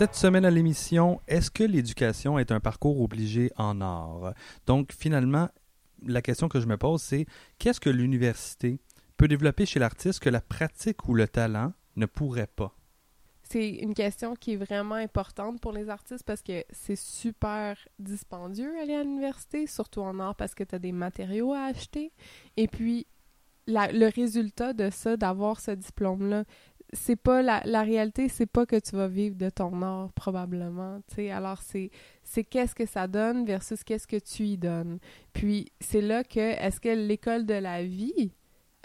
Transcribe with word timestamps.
Cette 0.00 0.14
semaine 0.14 0.46
à 0.46 0.50
l'émission, 0.50 1.20
est-ce 1.28 1.50
que 1.50 1.62
l'éducation 1.62 2.38
est 2.38 2.52
un 2.52 2.58
parcours 2.58 3.02
obligé 3.02 3.52
en 3.58 3.82
art? 3.82 4.32
Donc 4.64 4.94
finalement, 4.94 5.50
la 6.06 6.22
question 6.22 6.48
que 6.48 6.58
je 6.58 6.66
me 6.66 6.78
pose, 6.78 7.02
c'est 7.02 7.26
qu'est-ce 7.58 7.80
que 7.80 7.90
l'université 7.90 8.80
peut 9.18 9.28
développer 9.28 9.66
chez 9.66 9.78
l'artiste 9.78 10.20
que 10.20 10.30
la 10.30 10.40
pratique 10.40 11.06
ou 11.06 11.12
le 11.12 11.28
talent 11.28 11.74
ne 11.96 12.06
pourrait 12.06 12.46
pas? 12.46 12.74
C'est 13.42 13.68
une 13.68 13.92
question 13.92 14.34
qui 14.36 14.54
est 14.54 14.56
vraiment 14.56 14.94
importante 14.94 15.60
pour 15.60 15.72
les 15.72 15.90
artistes 15.90 16.24
parce 16.24 16.40
que 16.40 16.64
c'est 16.70 16.96
super 16.96 17.76
dispendieux 17.98 18.72
aller 18.80 18.94
à 18.94 19.02
l'université, 19.02 19.66
surtout 19.66 20.00
en 20.00 20.18
art 20.18 20.34
parce 20.34 20.54
que 20.54 20.64
tu 20.64 20.76
as 20.76 20.78
des 20.78 20.92
matériaux 20.92 21.52
à 21.52 21.64
acheter. 21.64 22.10
Et 22.56 22.68
puis, 22.68 23.06
le 23.66 24.08
résultat 24.08 24.72
de 24.72 24.88
ça, 24.88 25.18
d'avoir 25.18 25.60
ce 25.60 25.72
diplôme-là, 25.72 26.44
c'est 26.92 27.16
pas 27.16 27.42
la, 27.42 27.62
la 27.64 27.82
réalité, 27.82 28.28
c'est 28.28 28.46
pas 28.46 28.66
que 28.66 28.76
tu 28.76 28.96
vas 28.96 29.08
vivre 29.08 29.36
de 29.36 29.50
ton 29.50 29.82
art 29.82 30.12
probablement. 30.12 31.00
Alors 31.32 31.62
c'est 31.62 31.90
c'est 32.24 32.44
qu'est-ce 32.44 32.74
que 32.74 32.86
ça 32.86 33.06
donne 33.06 33.44
versus 33.44 33.84
qu'est-ce 33.84 34.06
que 34.06 34.18
tu 34.18 34.44
y 34.44 34.58
donnes. 34.58 34.98
Puis 35.32 35.72
c'est 35.80 36.00
là 36.00 36.24
que 36.24 36.40
est-ce 36.40 36.80
que 36.80 36.88
l'école 36.88 37.46
de 37.46 37.54
la 37.54 37.84
vie 37.84 38.32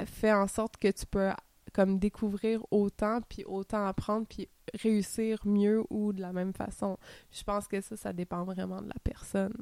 fait 0.05 0.33
en 0.33 0.47
sorte 0.47 0.77
que 0.77 0.91
tu 0.91 1.05
peux 1.05 1.29
comme 1.73 1.99
découvrir 1.99 2.61
autant 2.71 3.19
puis 3.21 3.43
autant 3.45 3.85
apprendre 3.85 4.27
puis 4.27 4.47
réussir 4.73 5.39
mieux 5.45 5.83
ou 5.89 6.13
de 6.13 6.21
la 6.21 6.33
même 6.33 6.53
façon? 6.53 6.97
Je 7.31 7.43
pense 7.43 7.67
que 7.67 7.81
ça 7.81 7.95
ça 7.95 8.13
dépend 8.13 8.43
vraiment 8.43 8.81
de 8.81 8.87
la 8.87 8.99
personne. 9.03 9.53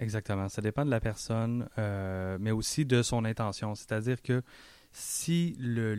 Exactement, 0.00 0.48
ça 0.48 0.62
dépend 0.62 0.86
de 0.86 0.90
la 0.90 0.98
personne 0.98 1.68
euh, 1.78 2.38
mais 2.40 2.50
aussi 2.50 2.86
de 2.86 3.02
son 3.02 3.24
intention, 3.26 3.74
c'est-à-dire 3.74 4.22
que 4.22 4.42
si 4.92 5.56
le, 5.60 5.94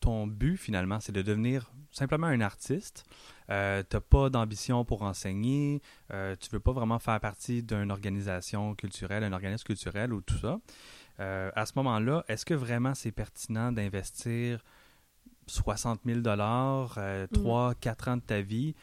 ton 0.00 0.26
but 0.26 0.56
finalement 0.56 0.98
c'est 1.00 1.12
de 1.12 1.22
devenir 1.22 1.72
simplement 1.92 2.26
un 2.26 2.40
artiste, 2.40 3.04
euh, 3.50 3.84
tu 3.88 3.96
n'as 3.96 4.00
pas 4.00 4.30
d'ambition 4.30 4.84
pour 4.84 5.02
enseigner, 5.02 5.80
euh, 6.12 6.34
tu 6.40 6.50
veux 6.50 6.60
pas 6.60 6.72
vraiment 6.72 6.98
faire 6.98 7.18
partie 7.20 7.62
d'une 7.62 7.92
organisation 7.92 8.74
culturelle, 8.74 9.24
un 9.24 9.32
organisme 9.32 9.64
culturel 9.64 10.12
ou 10.12 10.20
tout 10.20 10.36
ça, 10.38 10.58
euh, 11.20 11.52
à 11.54 11.66
ce 11.66 11.72
moment-là, 11.76 12.24
est-ce 12.28 12.44
que 12.44 12.54
vraiment 12.54 12.94
c'est 12.94 13.12
pertinent 13.12 13.72
d'investir 13.72 14.64
60 15.46 16.00
000 16.04 16.20
dollars, 16.20 16.98
3, 17.32 17.74
4 17.74 18.08
ans 18.08 18.16
de 18.16 18.22
ta 18.22 18.40
vie, 18.40 18.74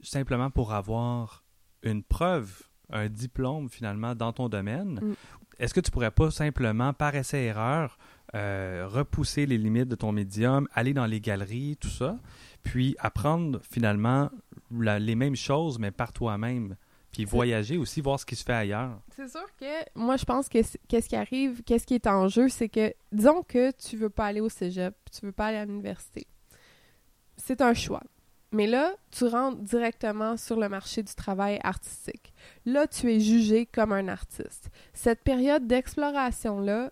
simplement 0.00 0.50
pour 0.50 0.72
avoir 0.72 1.44
une 1.82 2.02
preuve, 2.02 2.62
un 2.90 3.08
diplôme 3.08 3.68
finalement 3.68 4.14
dans 4.14 4.32
ton 4.32 4.48
domaine? 4.48 5.00
Mm. 5.02 5.14
Est-ce 5.58 5.74
que 5.74 5.80
tu 5.80 5.90
pourrais 5.90 6.10
pas 6.10 6.30
simplement, 6.30 6.92
par 6.92 7.14
essai-erreur, 7.14 7.98
euh, 8.34 8.86
repousser 8.88 9.46
les 9.46 9.56
limites 9.56 9.88
de 9.88 9.94
ton 9.94 10.12
médium, 10.12 10.68
aller 10.74 10.92
dans 10.92 11.06
les 11.06 11.20
galeries, 11.20 11.76
tout 11.80 11.88
ça, 11.88 12.18
puis 12.62 12.96
apprendre 12.98 13.60
finalement 13.62 14.30
les 14.70 15.14
mêmes 15.14 15.36
choses, 15.36 15.78
mais 15.78 15.90
par 15.90 16.12
toi-même. 16.12 16.76
Puis 17.12 17.24
voyager 17.24 17.78
aussi, 17.78 18.02
voir 18.02 18.20
ce 18.20 18.26
qui 18.26 18.36
se 18.36 18.44
fait 18.44 18.52
ailleurs? 18.52 19.00
C'est 19.14 19.28
sûr 19.30 19.46
que 19.58 19.64
moi, 19.94 20.18
je 20.18 20.24
pense 20.26 20.50
que 20.50 20.58
qu'est-ce 20.88 21.08
qui 21.08 21.16
arrive, 21.16 21.62
qu'est-ce 21.62 21.86
qui 21.86 21.94
est 21.94 22.06
en 22.06 22.28
jeu, 22.28 22.50
c'est 22.50 22.68
que, 22.68 22.92
disons 23.12 23.42
que 23.42 23.70
tu 23.70 23.96
veux 23.96 24.10
pas 24.10 24.26
aller 24.26 24.40
au 24.40 24.50
cégep, 24.50 24.94
tu 25.10 25.24
veux 25.24 25.32
pas 25.32 25.46
aller 25.46 25.56
à 25.58 25.64
l'université. 25.64 26.26
C'est 27.38 27.62
un 27.62 27.72
choix. 27.72 28.02
Mais 28.56 28.66
là, 28.66 28.94
tu 29.10 29.26
rentres 29.26 29.60
directement 29.60 30.38
sur 30.38 30.58
le 30.58 30.70
marché 30.70 31.02
du 31.02 31.14
travail 31.14 31.60
artistique. 31.62 32.32
Là, 32.64 32.86
tu 32.86 33.12
es 33.12 33.20
jugé 33.20 33.66
comme 33.66 33.92
un 33.92 34.08
artiste. 34.08 34.70
Cette 34.94 35.22
période 35.22 35.66
d'exploration-là, 35.66 36.90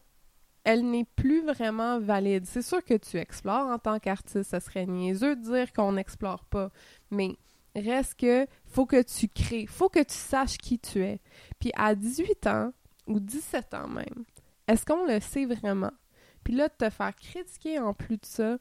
elle 0.64 0.90
n'est 0.90 1.06
plus 1.16 1.42
vraiment 1.42 1.98
valide. 2.00 2.44
C'est 2.44 2.60
sûr 2.60 2.84
que 2.84 2.92
tu 2.92 3.16
explores 3.16 3.66
en 3.68 3.78
tant 3.78 3.98
qu'artiste, 3.98 4.50
ça 4.50 4.60
serait 4.60 4.84
niaiseux 4.84 5.36
de 5.36 5.40
dire 5.40 5.72
qu'on 5.72 5.92
n'explore 5.92 6.44
pas, 6.44 6.68
mais 7.10 7.34
reste 7.74 8.16
que 8.20 8.46
faut 8.66 8.84
que 8.84 9.00
tu 9.00 9.28
crées, 9.28 9.64
faut 9.66 9.88
que 9.88 10.02
tu 10.02 10.12
saches 10.14 10.58
qui 10.58 10.78
tu 10.78 11.02
es. 11.02 11.18
Puis 11.60 11.70
à 11.76 11.94
18 11.94 12.46
ans 12.46 12.74
ou 13.06 13.20
17 13.20 13.72
ans 13.72 13.88
même, 13.88 14.26
est-ce 14.68 14.84
qu'on 14.84 15.06
le 15.06 15.18
sait 15.18 15.46
vraiment? 15.46 15.92
Puis 16.44 16.54
là, 16.54 16.68
de 16.68 16.74
te 16.76 16.90
faire 16.90 17.16
critiquer 17.16 17.78
en 17.78 17.94
plus 17.94 18.18
de 18.18 18.26
ça, 18.26 18.58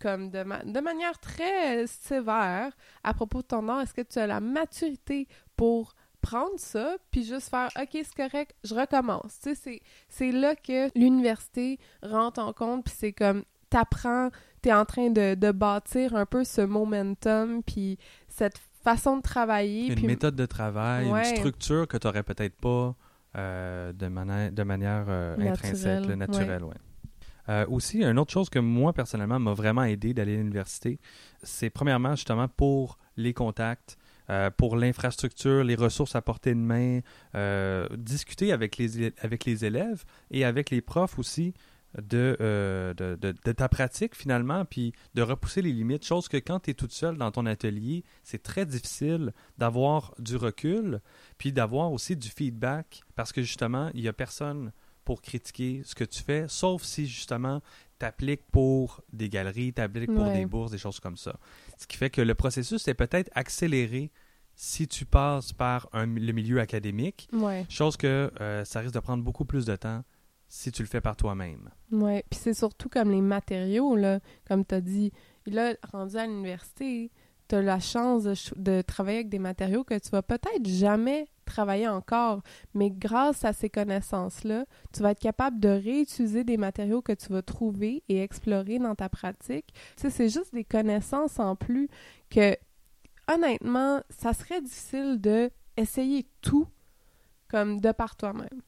comme 0.00 0.30
de, 0.30 0.42
de, 0.72 0.80
manière 0.80 1.18
très 1.20 1.86
sévère 1.86 2.72
à 3.04 3.14
propos 3.14 3.42
de 3.42 3.46
ton 3.46 3.68
art, 3.68 3.80
est-ce 3.82 3.94
que 3.94 4.02
tu 4.02 4.18
as 4.18 4.26
la 4.26 4.40
maturité 4.40 5.28
pour 5.56 5.94
prendre 6.20 6.58
ça, 6.58 6.96
puis 7.10 7.24
juste 7.24 7.50
faire 7.50 7.68
OK, 7.80 7.90
c'est 7.92 8.14
correct, 8.14 8.54
je 8.64 8.74
recommence? 8.74 9.40
Tu 9.42 9.54
sais, 9.54 9.82
c'est 10.08 10.32
là 10.32 10.54
que 10.54 10.96
l'université 10.98 11.78
rentre 12.02 12.40
en 12.40 12.52
compte, 12.52 12.84
puis 12.84 12.94
c'est 12.96 13.12
comme 13.12 13.44
t'apprends, 13.70 14.30
t'es 14.60 14.72
en 14.72 14.84
train 14.84 15.10
de, 15.10 15.34
de, 15.34 15.50
bâtir 15.50 16.14
un 16.14 16.26
peu 16.26 16.44
ce 16.44 16.60
momentum, 16.60 17.62
puis 17.62 17.98
cette 18.28 18.58
façon 18.84 19.16
de 19.18 19.22
travailler. 19.22 19.92
Une 19.92 20.06
méthode 20.06 20.36
de 20.36 20.46
travail, 20.46 21.08
une 21.08 21.24
structure 21.36 21.88
que 21.88 21.96
tu 21.96 22.06
n'aurais 22.06 22.22
peut-être 22.22 22.56
pas 22.56 22.94
euh, 23.36 23.92
de, 23.92 24.08
manière, 24.08 24.52
de 24.52 24.62
manière 24.62 25.06
euh, 25.08 25.36
intrinsèque, 25.38 26.06
naturelle. 26.06 26.64
Ouais. 26.64 26.74
Euh, 27.48 27.66
aussi, 27.68 28.02
une 28.02 28.18
autre 28.18 28.32
chose 28.32 28.48
que 28.48 28.58
moi, 28.58 28.92
personnellement, 28.92 29.38
m'a 29.38 29.54
vraiment 29.54 29.84
aidé 29.84 30.14
d'aller 30.14 30.34
à 30.34 30.38
l'université, 30.38 30.98
c'est 31.42 31.70
premièrement, 31.70 32.14
justement, 32.14 32.48
pour 32.48 32.98
les 33.16 33.34
contacts, 33.34 33.98
euh, 34.30 34.50
pour 34.50 34.76
l'infrastructure, 34.76 35.64
les 35.64 35.74
ressources 35.74 36.14
à 36.14 36.22
portée 36.22 36.54
de 36.54 36.60
main, 36.60 37.00
euh, 37.34 37.88
discuter 37.96 38.52
avec 38.52 38.76
les, 38.76 39.12
avec 39.20 39.44
les 39.44 39.64
élèves 39.64 40.04
et 40.30 40.44
avec 40.44 40.70
les 40.70 40.80
profs 40.80 41.18
aussi 41.18 41.54
de, 42.00 42.36
de, 42.96 43.14
de, 43.14 43.52
ta 43.52 43.68
pratique 43.68 44.14
finalement, 44.16 44.64
puis 44.64 44.94
de 45.14 45.20
repousser 45.20 45.60
les 45.60 45.72
limites, 45.72 46.06
chose 46.06 46.26
que 46.26 46.38
quand 46.38 46.60
tu 46.60 46.70
es 46.70 46.74
toute 46.74 46.92
seule 46.92 47.18
dans 47.18 47.30
ton 47.30 47.44
atelier, 47.44 48.02
c'est 48.22 48.42
très 48.42 48.64
difficile 48.64 49.34
d'avoir 49.58 50.14
du 50.18 50.36
recul, 50.36 51.02
puis 51.36 51.52
d'avoir 51.52 51.92
aussi 51.92 52.16
du 52.16 52.30
feedback, 52.30 53.02
parce 53.14 53.30
que 53.30 53.42
justement, 53.42 53.90
il 53.92 54.00
n'y 54.00 54.08
a 54.08 54.14
personne 54.14 54.72
pour 55.04 55.22
critiquer 55.22 55.82
ce 55.84 55.94
que 55.94 56.04
tu 56.04 56.22
fais, 56.22 56.46
sauf 56.48 56.82
si 56.82 57.06
justement 57.06 57.60
t'appliques 57.98 58.44
pour 58.50 59.00
des 59.12 59.28
galeries, 59.28 59.72
t'appliques 59.72 60.12
pour 60.12 60.24
des 60.30 60.46
bourses, 60.46 60.72
des 60.72 60.78
choses 60.78 61.00
comme 61.00 61.16
ça. 61.16 61.38
Ce 61.78 61.86
qui 61.86 61.96
fait 61.96 62.10
que 62.10 62.20
le 62.20 62.34
processus 62.34 62.86
est 62.88 62.94
peut-être 62.94 63.30
accéléré 63.34 64.10
si 64.54 64.86
tu 64.86 65.04
passes 65.04 65.52
par 65.52 65.88
un, 65.92 66.06
le 66.06 66.32
milieu 66.32 66.60
académique, 66.60 67.28
chose 67.68 67.96
que 67.96 68.30
euh, 68.40 68.64
ça 68.64 68.80
risque 68.80 68.94
de 68.94 69.00
prendre 69.00 69.22
beaucoup 69.22 69.44
plus 69.44 69.64
de 69.64 69.76
temps 69.76 70.02
si 70.48 70.70
tu 70.70 70.82
le 70.82 70.88
fais 70.88 71.00
par 71.00 71.16
toi-même. 71.16 71.70
Oui, 71.90 72.20
puis 72.28 72.38
c'est 72.42 72.54
surtout 72.54 72.88
comme 72.88 73.10
les 73.10 73.22
matériaux, 73.22 73.96
là, 73.96 74.20
comme 74.46 74.66
tu 74.66 74.74
as 74.74 74.80
dit. 74.82 75.12
Là, 75.46 75.74
rendu 75.90 76.16
à 76.16 76.26
l'université, 76.26 77.10
la 77.56 77.80
chance 77.80 78.24
de, 78.56 78.82
travailler 78.82 79.18
avec 79.18 79.28
des 79.28 79.38
matériaux 79.38 79.84
que 79.84 79.98
tu 79.98 80.10
vas 80.10 80.22
peut-être 80.22 80.66
jamais 80.66 81.28
travailler 81.44 81.88
encore, 81.88 82.42
mais 82.74 82.90
grâce 82.90 83.44
à 83.44 83.52
ces 83.52 83.68
connaissances-là, 83.68 84.64
tu 84.92 85.02
vas 85.02 85.10
être 85.10 85.20
capable 85.20 85.60
de 85.60 85.68
réutiliser 85.68 86.44
des 86.44 86.56
matériaux 86.56 87.02
que 87.02 87.12
tu 87.12 87.32
vas 87.32 87.42
trouver 87.42 88.02
et 88.08 88.22
explorer 88.22 88.78
dans 88.78 88.94
ta 88.94 89.08
pratique. 89.08 89.72
Tu 89.96 90.02
sais, 90.02 90.10
c'est 90.10 90.28
juste 90.28 90.54
des 90.54 90.64
connaissances 90.64 91.38
en 91.38 91.56
plus 91.56 91.88
que, 92.30 92.56
honnêtement, 93.32 94.00
ça 94.10 94.32
serait 94.32 94.60
difficile 94.60 95.20
de 95.20 95.50
essayer 95.76 96.26
tout 96.40 96.66
comme 97.48 97.80
de 97.80 97.92
par 97.92 98.16
toi-même. 98.16 98.62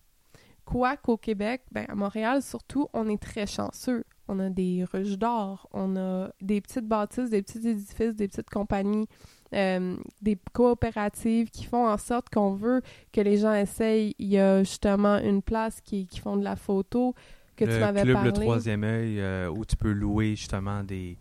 Quoi 0.65 0.97
qu'au 0.97 1.17
Québec, 1.17 1.63
ben 1.73 1.87
à 1.89 1.95
Montréal 1.95 2.43
surtout, 2.43 2.89
on 2.93 3.09
est 3.09 3.21
très 3.21 3.47
chanceux. 3.47 4.05
On 4.29 4.39
a 4.39 4.49
des 4.49 4.85
ruches 4.91 5.19
d'or, 5.19 5.69
on 5.73 5.97
a 5.97 6.31
des 6.41 6.61
petites 6.61 6.87
bâtisses, 6.87 7.31
des 7.31 7.43
petits 7.43 7.67
édifices, 7.69 8.15
des 8.15 8.29
petites 8.29 8.51
compagnies 8.51 9.07
euh, 9.55 9.97
des 10.21 10.37
coopératives 10.53 11.49
qui 11.51 11.65
font 11.65 11.87
en 11.87 11.97
sorte 11.97 12.29
qu'on 12.29 12.55
veut 12.55 12.83
que 13.13 13.21
les 13.21 13.37
gens 13.37 13.55
essayent. 13.55 14.15
Il 14.19 14.27
y 14.29 14.39
a 14.39 14.65
justement 14.65 15.19
une 15.19 15.43
place 15.43 15.81
qui, 15.81 16.07
qui 16.07 16.19
font 16.19 16.37
de 16.37 16.43
la 16.43 16.57
photo 16.57 17.15
que 17.57 17.65
tu 17.65 17.79
m'avais 17.79 18.13
parlé. 18.13 18.31
Le 18.31 18.33
troisième 18.33 18.83
œil 18.83 19.21
euh, 19.21 19.49
où 19.49 19.65
tu 19.65 19.77
peux 19.77 19.93
louer 19.93 20.35
justement 20.35 20.83
des, 20.83 21.17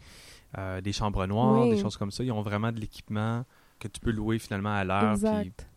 euh, 0.57 0.81
des 0.81 0.92
chambres 0.92 1.28
noires, 1.28 1.69
des 1.69 1.78
choses 1.78 1.95
comme 1.95 2.10
ça. 2.10 2.24
Ils 2.24 2.31
ont 2.31 2.42
vraiment 2.42 2.72
de 2.72 2.80
l'équipement 2.80 3.44
que 3.80 3.88
tu 3.88 4.00
peux 4.00 4.12
louer 4.12 4.39
finalement 4.39 4.74
à 4.74 4.83
l'heure. 4.83 5.13
Exact. 5.13 5.68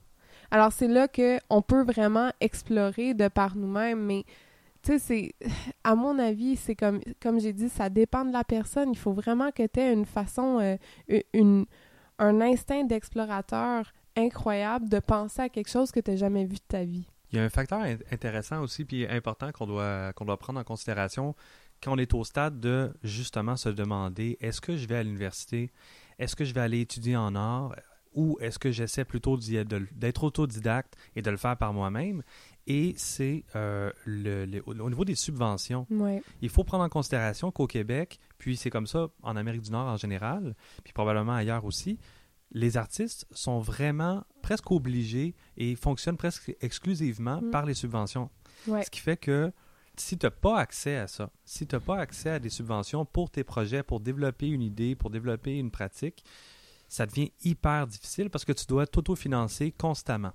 Alors 0.51 0.73
c'est 0.73 0.89
là 0.89 1.09
qu'on 1.09 1.61
peut 1.61 1.83
vraiment 1.83 2.31
explorer 2.41 3.13
de 3.13 3.29
par 3.29 3.57
nous-mêmes, 3.57 4.01
mais 4.01 4.25
tu 4.87 4.99
sais, 4.99 4.99
c'est, 4.99 5.49
à 5.83 5.95
mon 5.97 6.19
avis, 6.19 6.57
c'est 6.57 6.77
comme, 6.77 7.01
comme 7.21 7.41
j'ai 7.41 7.53
dit, 7.53 7.69
ça 7.69 7.91
dépend 7.91 8.25
de 8.25 8.33
la 8.33 8.45
personne. 8.45 8.91
Il 8.93 8.99
faut 8.99 9.13
vraiment 9.13 9.51
que 9.51 9.67
tu 9.67 9.81
aies 9.81 9.93
une 9.93 10.07
façon, 10.07 10.79
une, 11.33 11.67
un 12.19 12.41
instinct 12.41 12.85
d'explorateur 12.85 13.93
incroyable 14.17 14.89
de 14.89 15.01
penser 15.01 15.43
à 15.43 15.49
quelque 15.49 15.69
chose 15.69 15.91
que 15.91 16.01
tu 16.01 16.13
n'as 16.13 16.17
jamais 16.17 16.45
vu 16.45 16.55
de 16.55 16.65
ta 16.69 16.85
vie. 16.85 17.07
Il 17.33 17.39
y 17.39 17.41
a 17.41 17.45
un 17.45 17.49
facteur 17.49 17.81
intéressant 18.13 18.63
aussi 18.63 18.85
puis 18.85 19.07
important 19.07 19.51
qu'on 19.51 19.67
doit 19.67 20.13
qu'on 20.13 20.25
doit 20.25 20.39
prendre 20.39 20.61
en 20.61 20.65
considération 20.65 21.35
quand 21.83 21.93
on 21.93 21.99
est 21.99 22.15
au 22.15 22.25
stade 22.25 22.61
de 22.61 22.95
justement 23.03 23.57
se 23.57 23.69
demander 23.69 24.39
est-ce 24.41 24.61
que 24.61 24.77
je 24.77 24.87
vais 24.87 24.97
à 24.97 25.03
l'université, 25.03 25.73
est-ce 26.19 26.37
que 26.37 26.45
je 26.45 26.55
vais 26.55 26.61
aller 26.61 26.81
étudier 26.81 27.17
en 27.17 27.35
art? 27.35 27.75
Ou 28.15 28.39
est-ce 28.41 28.59
que 28.59 28.71
j'essaie 28.71 29.05
plutôt 29.05 29.37
d'être 29.37 30.25
autodidacte 30.25 30.97
et 31.17 31.21
de 31.21 31.31
le 31.31 31.37
faire 31.37 31.59
par 31.59 31.75
moi-même? 31.75 32.23
Et 32.67 32.95
c'est 32.97 33.45
euh, 33.55 33.91
le, 34.05 34.61
au 34.67 34.89
niveau 34.89 35.05
des 35.05 35.15
subventions. 35.15 35.87
Il 36.43 36.49
faut 36.49 36.65
prendre 36.65 36.85
en 36.85 36.89
considération 36.89 37.51
qu'au 37.53 37.67
Québec, 37.67 38.19
puis 38.39 38.57
c'est 38.57 38.71
comme 38.71 38.87
ça 38.87 39.09
en 39.23 39.37
Amérique 39.37 39.63
du 39.63 39.71
Nord 39.71 39.87
en 39.87 39.97
général, 39.97 40.55
puis 40.83 40.93
probablement 40.93 41.35
ailleurs 41.35 41.65
aussi, 41.65 41.99
les 42.53 42.77
artistes 42.77 43.27
sont 43.31 43.61
vraiment 43.61 44.25
presque 44.43 44.71
obligés 44.71 45.35
et 45.57 45.75
fonctionnent 45.75 46.17
presque 46.17 46.55
exclusivement 46.61 47.41
mm. 47.41 47.51
par 47.51 47.67
les 47.67 47.75
subventions. 47.75 48.31
Ce 48.67 48.91
qui 48.91 49.01
fait 49.01 49.17
que 49.17 49.53
si 49.97 50.19
tu 50.19 50.27
n'as 50.27 50.31
pas 50.31 50.59
accès 50.59 50.97
à 50.97 51.09
ça, 51.09 51.31
si 51.45 51.67
tu 51.67 51.75
n'as 51.75 51.81
pas 51.81 51.99
accès 51.99 52.31
à 52.31 52.39
des 52.39 52.51
subventions 52.51 53.05
pour 53.05 53.31
tes 53.31 53.45
projets, 53.45 53.83
pour 53.83 54.01
développer 54.01 54.49
une 54.49 54.63
idée, 54.63 54.95
pour 54.95 55.11
développer 55.11 55.57
une 55.59 55.71
pratique, 55.71 56.25
ça 56.89 57.07
devient 57.07 57.33
hyper 57.45 57.87
difficile 57.87 58.31
parce 58.31 58.45
que 58.45 58.53
tu 58.53 58.67
dois 58.67 58.87
t'autofinancer 58.87 59.73
constamment. 59.73 60.33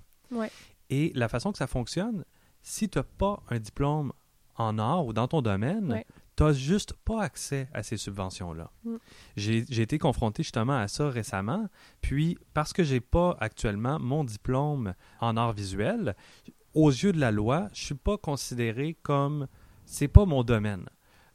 Et 0.92 1.10
la 1.14 1.30
façon 1.30 1.52
que 1.52 1.58
ça 1.58 1.66
fonctionne, 1.66 2.22
si 2.60 2.86
tu 2.86 2.98
n'as 2.98 3.04
pas 3.04 3.42
un 3.48 3.58
diplôme 3.58 4.12
en 4.56 4.78
art 4.78 5.06
ou 5.06 5.14
dans 5.14 5.26
ton 5.26 5.40
domaine, 5.40 6.04
tu 6.36 6.42
n'as 6.42 6.52
juste 6.52 6.92
pas 6.92 7.22
accès 7.22 7.66
à 7.72 7.82
ces 7.82 7.96
subventions-là. 7.96 8.70
Mm. 8.84 8.96
J'ai 9.36 9.80
été 9.80 9.96
confronté 9.96 10.42
justement 10.42 10.76
à 10.76 10.88
ça 10.88 11.08
récemment, 11.08 11.66
puis 12.02 12.36
parce 12.52 12.74
que 12.74 12.84
j'ai 12.84 13.00
pas 13.00 13.38
actuellement 13.40 13.98
mon 14.00 14.22
diplôme 14.22 14.92
en 15.20 15.38
art 15.38 15.54
visuel, 15.54 16.14
aux 16.74 16.90
yeux 16.90 17.12
de 17.12 17.20
la 17.20 17.30
loi, 17.30 17.68
je 17.72 17.86
suis 17.86 17.94
pas 17.94 18.18
considéré 18.18 18.94
comme 19.02 19.46
c'est 19.86 20.08
pas 20.08 20.26
mon 20.26 20.42
domaine. 20.42 20.84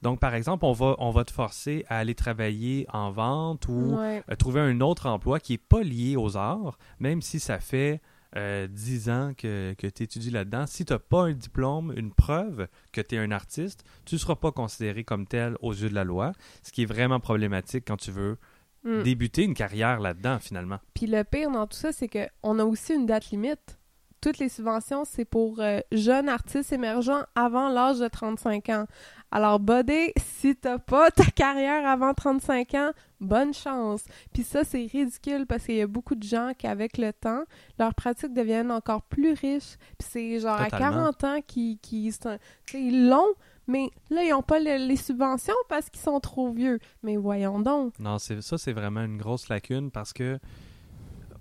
Donc, 0.03 0.19
par 0.19 0.35
exemple, 0.35 0.65
on 0.65 0.73
va, 0.73 0.95
on 0.99 1.09
va 1.09 1.25
te 1.25 1.31
forcer 1.31 1.83
à 1.89 1.97
aller 1.97 2.13
travailler 2.13 2.85
en 2.93 3.09
vente 3.09 3.67
ou 3.67 3.97
trouver 4.37 4.61
un 4.61 4.81
autre 4.81 5.07
emploi 5.07 5.39
qui 5.39 5.53
n'est 5.53 5.57
pas 5.57 5.81
lié 5.81 6.15
aux 6.15 6.37
arts, 6.37 6.77
même 6.99 7.23
si 7.23 7.39
ça 7.39 7.59
fait 7.59 8.01
euh, 8.37 8.67
10 8.67 9.09
ans 9.09 9.31
que, 9.37 9.73
que 9.77 9.87
tu 9.87 10.03
étudies 10.03 10.29
là-dedans. 10.29 10.65
Si 10.67 10.85
tu 10.85 10.93
n'as 10.93 10.99
pas 10.99 11.23
un 11.23 11.33
diplôme, 11.33 11.93
une 11.97 12.11
preuve 12.11 12.67
que 12.93 13.01
tu 13.01 13.15
es 13.15 13.17
un 13.17 13.31
artiste, 13.31 13.83
tu 14.05 14.15
ne 14.15 14.19
seras 14.19 14.35
pas 14.35 14.51
considéré 14.51 15.03
comme 15.03 15.25
tel 15.25 15.55
aux 15.61 15.73
yeux 15.73 15.89
de 15.89 15.95
la 15.95 16.03
loi, 16.03 16.33
ce 16.61 16.71
qui 16.71 16.83
est 16.83 16.85
vraiment 16.85 17.19
problématique 17.19 17.85
quand 17.87 17.97
tu 17.97 18.11
veux 18.11 18.37
hmm. 18.83 19.01
débuter 19.03 19.43
une 19.43 19.55
carrière 19.55 19.99
là-dedans, 19.99 20.39
finalement. 20.39 20.77
Puis 20.93 21.07
le 21.07 21.23
pire 21.23 21.51
dans 21.51 21.67
tout 21.67 21.77
ça, 21.77 21.91
c'est 21.91 22.07
qu'on 22.07 22.59
a 22.59 22.63
aussi 22.63 22.93
une 22.93 23.05
date 23.05 23.31
limite 23.31 23.77
toutes 24.21 24.39
les 24.39 24.49
subventions, 24.49 25.05
c'est 25.05 25.25
pour 25.25 25.59
euh, 25.59 25.79
jeunes 25.91 26.29
artistes 26.29 26.73
émergents 26.73 27.23
avant 27.35 27.69
l'âge 27.69 27.99
de 27.99 28.07
35 28.07 28.69
ans. 28.69 28.85
Alors, 29.31 29.59
Bodé, 29.59 30.13
si 30.17 30.55
t'as 30.55 30.79
pas 30.79 31.11
ta 31.11 31.25
carrière 31.25 31.85
avant 31.87 32.13
35 32.13 32.73
ans, 32.75 32.91
bonne 33.19 33.53
chance. 33.53 34.03
Puis 34.33 34.43
ça, 34.43 34.63
c'est 34.63 34.85
ridicule 34.85 35.45
parce 35.45 35.65
qu'il 35.65 35.75
y 35.75 35.81
a 35.81 35.87
beaucoup 35.87 36.15
de 36.15 36.23
gens 36.23 36.53
qui, 36.57 36.67
avec 36.67 36.97
le 36.97 37.11
temps, 37.11 37.43
leurs 37.77 37.93
pratiques 37.93 38.33
deviennent 38.33 38.71
encore 38.71 39.01
plus 39.01 39.33
riches. 39.33 39.77
Puis 39.97 40.07
c'est 40.09 40.39
genre 40.39 40.59
à 40.59 40.69
40 40.69 41.23
ans 41.23 41.39
qui, 41.45 41.77
qui 41.81 42.11
c'est 42.11 42.39
long, 42.73 43.27
mais 43.67 43.89
là, 44.09 44.23
ils 44.23 44.29
n'ont 44.29 44.41
pas 44.41 44.59
les, 44.59 44.95
subventions 44.95 45.53
parce 45.67 45.89
qu'ils 45.89 46.01
sont 46.01 46.19
trop 46.19 46.51
vieux. 46.51 46.79
Mais 47.03 47.17
voyons 47.17 47.59
donc. 47.59 47.99
Non, 47.99 48.17
c'est 48.19 48.41
ça, 48.41 48.57
c'est 48.57 48.73
vraiment 48.73 49.03
une 49.03 49.17
grosse 49.17 49.49
lacune 49.49 49.91
parce 49.91 50.13
que 50.13 50.39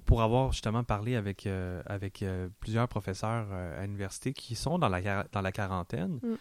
pour 0.05 0.23
avoir 0.23 0.53
justement 0.53 0.85
parlé 0.85 1.17
avec, 1.17 1.47
euh, 1.47 1.83
avec 1.87 2.23
euh, 2.23 2.49
plusieurs 2.61 2.89
professeurs 2.89 3.47
euh, 3.51 3.81
à 3.81 3.83
l'université 3.83 4.33
qui 4.33 4.55
sont 4.55 4.79
dans 4.79 4.89
la, 4.89 5.25
dans 5.33 5.41
la 5.41 5.53
quarantaine, 5.53 6.21
mm. 6.23 6.35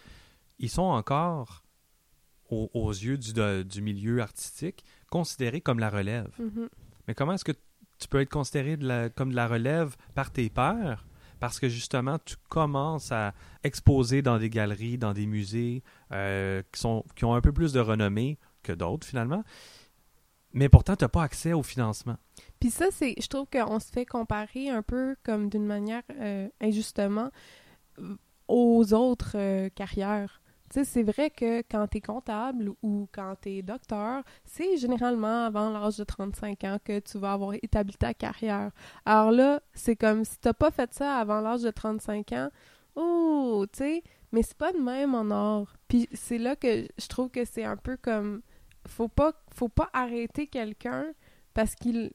Ils 0.60 0.70
sont 0.70 0.84
encore, 0.84 1.64
aux 2.50 2.90
yeux 2.90 3.18
du, 3.18 3.34
du, 3.66 3.82
milieu 3.82 4.22
artistique, 4.22 4.84
considérés 5.10 5.62
comme 5.62 5.80
la 5.80 5.90
relève. 5.90 6.30
Mm-hmm. 6.40 6.70
Mais 7.08 7.16
comment 7.16 7.34
est-ce 7.34 7.46
que 7.46 7.54
tu 7.98 8.08
peux 8.08 8.22
être 8.22 8.30
considéré 8.30 8.78
de 8.78 8.88
la, 8.88 9.10
comme 9.10 9.32
de 9.32 9.36
la 9.36 9.48
relève 9.48 9.96
par 10.14 10.32
tes 10.32 10.50
pairs? 10.50 11.08
Parce 11.40 11.60
que 11.60 11.68
justement, 11.68 12.18
tu 12.24 12.36
commences 12.50 13.12
à 13.12 13.34
exposer 13.64 14.22
dans 14.22 14.38
des 14.38 14.50
galeries, 14.50 14.98
dans 14.98 15.14
des 15.14 15.26
musées 15.26 15.84
qui, 16.12 16.80
sont, 16.80 17.04
qui 17.16 17.26
ont 17.26 17.34
un 17.34 17.42
peu 17.42 17.52
plus 17.52 17.74
de 17.74 17.80
renommée 17.80 18.38
que 18.64 18.72
d'autres 18.72 19.06
finalement 19.06 19.44
mais 20.56 20.70
pourtant, 20.70 20.96
tu 20.96 21.04
n'as 21.04 21.10
pas 21.10 21.22
accès 21.22 21.52
au 21.52 21.62
financement. 21.62 22.16
Puis 22.62 22.72
ça, 22.72 22.86
c'est, 22.90 23.14
je 23.22 23.28
trouve 23.28 23.46
qu'on 23.52 23.78
se 23.80 23.92
fait 23.92 24.06
comparer 24.06 24.70
un 24.70 24.82
peu 24.82 25.18
comme 25.22 25.50
d'une 25.50 25.66
manière 25.66 26.04
euh, 26.18 26.48
injustement 26.62 27.30
euh, 28.00 28.16
aux 28.48 28.94
autres 28.94 29.34
euh, 29.36 29.70
carrières. 29.76 30.42
C'est 30.72 31.04
vrai 31.04 31.30
que 31.30 31.60
quand 31.62 31.88
tu 31.88 31.98
es 31.98 32.02
comptable 32.02 32.72
ou 32.82 33.08
quand 33.12 33.36
tu 33.42 33.50
es 33.50 33.62
docteur, 33.62 34.24
c'est 34.44 34.78
généralement 34.78 35.46
avant 35.46 35.70
l'âge 35.70 35.98
de 35.98 36.04
35 36.04 36.64
ans 36.64 36.78
que 36.84 37.00
tu 37.00 37.18
vas 37.18 37.34
avoir 37.34 37.54
établi 37.54 37.96
ta 37.96 38.14
carrière. 38.14 38.72
Alors 39.06 39.32
là, 39.32 39.62
c'est 39.74 39.96
comme 39.96 40.26
si 40.26 40.40
tu 40.40 40.54
pas 40.54 40.72
fait 40.72 40.94
ça 40.94 41.18
avant 41.18 41.40
l'âge 41.40 41.62
de 41.62 41.72
35 41.72 42.32
ans, 42.34 42.50
oh, 42.96 43.66
tu 43.72 43.78
sais, 43.80 44.04
mais 44.32 44.42
c'est 44.42 44.58
pas 44.58 44.74
de 44.74 44.80
même 44.80 45.16
en 45.16 45.32
or. 45.32 45.74
Puis 45.88 46.10
c'est 46.14 46.38
là 46.38 46.56
que 46.56 46.88
je 46.98 47.08
trouve 47.08 47.30
que 47.30 47.46
c'est 47.46 47.64
un 47.64 47.78
peu 47.78 47.98
comme 47.98 48.42
faut 48.88 49.08
pas 49.08 49.34
faut 49.54 49.70
pas 49.70 49.90
arrêter 49.94 50.48
quelqu'un 50.48 51.06
parce 51.54 51.76
qu'ils 51.76 52.12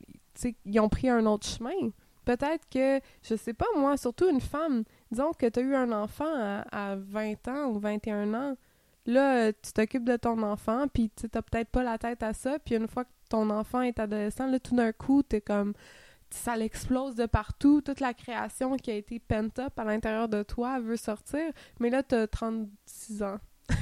ils 0.65 0.81
ont 0.81 0.89
pris 0.89 1.09
un 1.09 1.27
autre 1.27 1.47
chemin. 1.47 1.91
Peut-être 2.25 2.69
que, 2.69 3.01
je 3.23 3.35
sais 3.35 3.55
pas 3.55 3.67
moi, 3.77 3.97
surtout 3.97 4.29
une 4.29 4.41
femme, 4.41 4.85
disons 5.11 5.33
que 5.33 5.47
tu 5.47 5.61
as 5.61 5.63
eu 5.63 5.75
un 5.75 5.93
enfant 5.93 6.63
à, 6.71 6.97
20 6.97 7.49
ans 7.49 7.67
ou 7.71 7.79
21 7.79 8.35
ans, 8.35 8.57
là, 9.07 9.53
tu 9.53 9.73
t'occupes 9.73 10.05
de 10.05 10.17
ton 10.17 10.43
enfant, 10.43 10.87
puis 10.89 11.11
tu 11.15 11.27
n'as 11.33 11.43
peut-être 11.43 11.71
pas 11.71 11.83
la 11.83 11.99
tête 11.99 12.23
à 12.23 12.33
ça, 12.33 12.59
puis 12.59 12.77
une 12.77 12.89
fois 12.89 13.05
que 13.05 13.11
ton 13.29 13.51
enfant 13.51 13.83
est 13.83 13.99
adolescent, 13.99 14.47
là, 14.47 14.59
tout 14.61 14.75
d'un 14.75 14.93
coup, 14.93 15.23
tu 15.23 15.37
es 15.37 15.41
comme 15.41 15.75
ça 16.31 16.57
l'explose 16.57 17.17
de 17.17 17.27
partout, 17.27 17.81
toute 17.81 18.01
la 18.01 18.15
création 18.15 18.77
qui 18.77 18.91
a 18.91 18.95
été 18.95 19.19
pent 19.19 19.59
up 19.59 19.79
à 19.79 19.85
l'intérieur 19.85 20.29
de 20.29 20.43
toi 20.43 20.79
veut 20.79 20.97
sortir, 20.97 21.53
mais 21.81 21.91
là, 21.91 22.03
tu 22.03 22.15
as 22.15 22.27
36 22.27 23.23
ans 23.23 23.39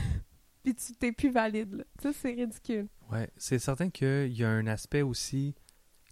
puis 0.62 0.74
tu 0.74 0.94
t'es 0.94 1.12
plus 1.12 1.30
valide. 1.30 1.86
Ça, 2.02 2.12
c'est 2.12 2.32
ridicule. 2.32 2.88
Ouais, 3.10 3.30
c'est 3.36 3.58
certain 3.58 3.90
qu'il 3.90 4.32
y 4.32 4.44
a 4.44 4.50
un 4.50 4.66
aspect 4.66 5.02
aussi. 5.02 5.54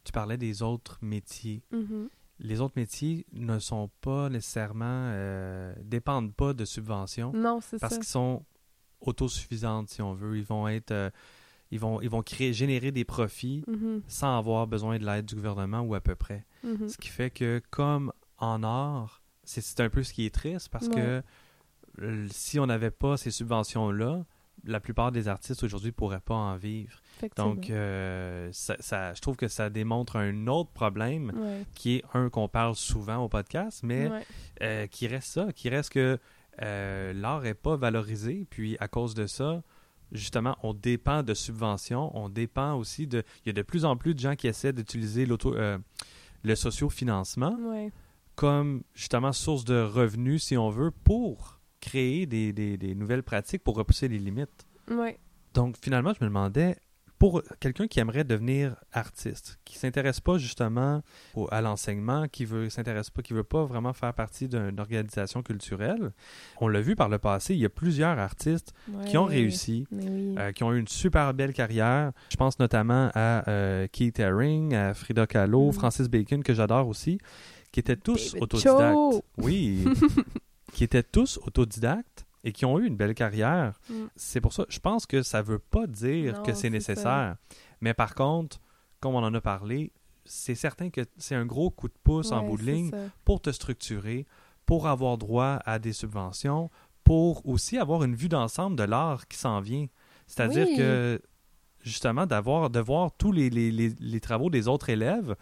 Tu 0.05 0.13
parlais 0.13 0.37
des 0.37 0.63
autres 0.63 0.99
métiers. 1.03 1.63
Mm-hmm. 1.73 2.09
Les 2.39 2.61
autres 2.61 2.75
métiers 2.77 3.27
ne 3.33 3.59
sont 3.59 3.91
pas 4.01 4.29
nécessairement. 4.29 5.11
Euh, 5.13 5.75
dépendent 5.83 6.35
pas 6.35 6.53
de 6.53 6.65
subventions. 6.65 7.33
Non, 7.33 7.61
c'est 7.61 7.79
ça. 7.79 7.89
Parce 7.89 7.97
qu'ils 7.97 8.07
sont 8.07 8.45
autosuffisantes, 9.01 9.89
si 9.89 10.03
on 10.03 10.15
veut. 10.15 10.37
Ils 10.39 10.45
vont 10.45 10.69
être. 10.69 10.91
Euh, 10.91 11.11
ils 11.73 11.81
vont, 11.81 12.01
ils 12.01 12.09
vont 12.09 12.23
créer, 12.23 12.53
générer 12.53 12.93
des 12.93 13.05
profits 13.05 13.65
mm-hmm. 13.67 14.03
sans 14.07 14.39
avoir 14.39 14.69
besoin 14.69 14.99
de 14.99 15.05
l'aide 15.05 15.27
du 15.27 15.35
gouvernement 15.35 15.81
ou 15.81 15.95
à 15.97 16.01
peu 16.01 16.15
près. 16.15 16.47
Mm-hmm. 16.65 16.89
Ce 16.89 16.97
qui 16.97 17.09
fait 17.09 17.31
que, 17.31 17.61
comme 17.71 18.13
en 18.39 18.63
art, 18.63 19.21
c'est 19.43 19.81
un 19.81 19.89
peu 19.89 20.05
ce 20.05 20.13
qui 20.13 20.27
est 20.27 20.35
triste 20.35 20.69
parce 20.69 20.89
que 20.89 21.23
si 22.31 22.61
on 22.61 22.67
n'avait 22.67 22.91
pas 22.91 23.17
ces 23.17 23.31
subventions-là, 23.31 24.25
la 24.67 24.81
plupart 24.81 25.13
des 25.13 25.29
artistes 25.29 25.63
aujourd'hui 25.63 25.91
ne 25.91 25.95
pourraient 25.95 26.21
pas 26.21 26.35
en 26.35 26.57
vivre. 26.57 27.01
Donc, 27.37 27.71
euh, 27.71 28.49
ça, 28.53 29.15
je 29.15 29.21
trouve 29.21 29.37
que 29.37 29.49
ça 29.49 29.71
démontre 29.71 30.17
un 30.17 30.47
autre 30.49 30.71
problème 30.71 31.33
qui 31.75 31.97
est 31.97 32.05
un 32.15 32.29
qu'on 32.29 32.49
parle 32.49 32.75
souvent 32.75 33.19
au 33.19 33.29
podcast, 33.29 33.83
mais 33.83 34.11
euh, 34.63 34.87
qui 34.87 35.07
reste 35.07 35.29
ça, 35.29 35.53
qui 35.53 35.69
reste 35.69 35.91
que 35.91 36.19
euh, 36.63 37.13
l'art 37.13 37.43
n'est 37.43 37.55
pas 37.55 37.77
valorisé, 37.77 38.47
puis 38.51 38.77
à 38.81 38.89
cause 38.89 39.15
de 39.15 39.27
ça, 39.27 39.63
justement, 40.13 40.57
on 40.63 40.75
dépend 40.75 41.23
de 41.23 41.35
subventions, 41.35 42.17
on 42.17 42.29
dépend 42.29 42.75
aussi 42.75 43.07
de... 43.07 43.23
Il 43.45 43.49
y 43.49 43.51
a 43.51 43.53
de 43.53 43.63
plus 43.63 43.85
en 43.85 43.97
plus 43.97 44.15
de 44.15 44.21
gens 44.21 44.37
qui 44.37 44.47
essaient 44.47 44.73
d'utiliser 44.73 45.27
l'auto, 45.27 45.55
le 46.43 46.55
sociofinancement 46.55 47.57
comme 48.37 48.83
justement 48.95 49.33
source 49.33 49.65
de 49.65 49.81
revenus, 49.81 50.45
si 50.45 50.57
on 50.57 50.71
veut, 50.71 50.91
pour 50.91 51.56
créer 51.81 52.27
des, 52.27 52.53
des, 52.53 52.95
nouvelles 52.95 53.23
pratiques 53.23 53.63
pour 53.63 53.77
repousser 53.77 54.09
les 54.09 54.19
limites. 54.19 54.67
Donc, 55.55 55.77
finalement, 55.81 56.13
je 56.13 56.25
me 56.25 56.29
demandais, 56.29 56.77
pour 57.19 57.43
quelqu'un 57.61 57.87
qui 57.87 58.01
aimerait 58.01 58.25
devenir 58.25 58.77
artiste, 58.93 59.59
qui 59.65 59.79
s'intéresse 59.79 60.21
pas 60.21 60.37
justement 60.37 61.03
à 61.51 61.61
l'enseignement, 61.61 62.29
qui 62.29 62.45
veut 62.45 62.69
s'intéresse 62.69 63.11
pas, 63.11 63.23
qui 63.23 63.33
veut 63.33 63.45
pas 63.45 63.65
vraiment 63.65 63.93
faire 63.93 64.13
partie 64.13 64.49
d'une 64.49 64.79
organisation 64.79 65.43
culturelle, 65.43 66.13
on 66.61 66.69
l'a 66.69 66.81
vu 66.81 66.95
par 66.95 67.09
le 67.09 67.19
passé, 67.19 67.55
il 67.55 67.61
y 67.61 67.65
a 67.65 67.71
plusieurs 67.71 68.19
artistes 68.19 68.75
qui 69.07 69.17
ont 69.17 69.25
réussi, 69.25 69.87
euh, 69.95 70.53
qui 70.53 70.63
ont 70.63 70.73
eu 70.73 70.79
une 70.79 70.89
super 70.89 71.33
belle 71.33 71.53
carrière. 71.53 72.13
Je 72.31 72.37
pense 72.37 72.59
notamment 72.59 73.11
à 73.15 73.49
euh, 73.49 73.87
Keith 73.91 74.21
Haring, 74.21 74.75
à 74.75 74.95
Frida 74.95 75.27
Kahlo, 75.27 75.71
mm. 75.71 75.73
Francis 75.73 76.09
Bacon 76.09 76.43
que 76.43 76.53
j'adore 76.53 76.89
aussi, 76.89 77.19
qui 77.73 77.81
étaient 77.81 77.97
tous 77.97 78.37
autodidactes. 78.41 79.25
Oui. 79.39 79.85
qui 80.77 80.85
étaient 80.85 81.03
tous 81.03 81.39
autodidactes 81.39 82.27
et 82.45 82.53
qui 82.53 82.67
ont 82.67 82.79
eu 82.79 82.87
une 82.87 82.97
belle 82.97 83.15
carrière. 83.15 83.81
Mm. 83.89 83.95
C'est 84.15 84.43
pour 84.43 84.53
ça, 84.53 84.67
je 84.69 84.79
pense 84.79 85.07
que 85.07 85.23
ça 85.23 85.39
ne 85.39 85.47
veut 85.47 85.59
pas 85.59 85.87
dire 85.87 86.43
que 86.43 86.53
c'est 86.53 86.69
nécessaire. 86.69 87.37
Mais 87.81 87.95
par 87.95 88.15
contre, 88.15 88.61
comme 89.01 89.15
on 89.15 89.25
en 89.25 89.33
a 89.33 89.41
parlé, 89.41 89.91
c'est 90.27 90.55
certain 90.55 90.91
que 90.91 91.01
c'est 91.17 91.35
un 91.35 91.47
gros 91.47 91.71
coup 91.71 91.89
de 91.89 91.95
pouce 92.05 92.31
en 92.31 92.45
bout 92.45 92.59
de 92.59 92.65
ligne 92.65 92.91
pour 93.25 93.41
te 93.41 93.51
structurer, 93.53 94.27
pour 94.67 94.87
avoir 94.87 95.17
droit 95.17 95.61
à 95.65 95.79
des 95.79 95.95
subventions, 95.95 96.71
pour 97.05 97.47
aussi 97.49 97.79
avoir 97.79 98.05
une 98.05 98.15
vue 98.15 98.29
d'ensemble 98.29 98.77
de 98.77 98.85
l'art 98.85 99.29
qui 99.29 99.39
s'en 99.39 99.63
vient. 99.63 99.87
C'est-à-dire 100.27 100.67
que 100.77 101.23
justement 101.81 102.27
d'avoir 102.27 102.69
de 102.69 102.81
voir 102.81 103.17
tous 103.17 103.33
les, 103.33 103.49
les, 103.49 103.71
les, 103.71 104.21
travaux 104.21 104.51
des 104.51 104.69
autres 104.69 104.91
élèves, 104.91 105.37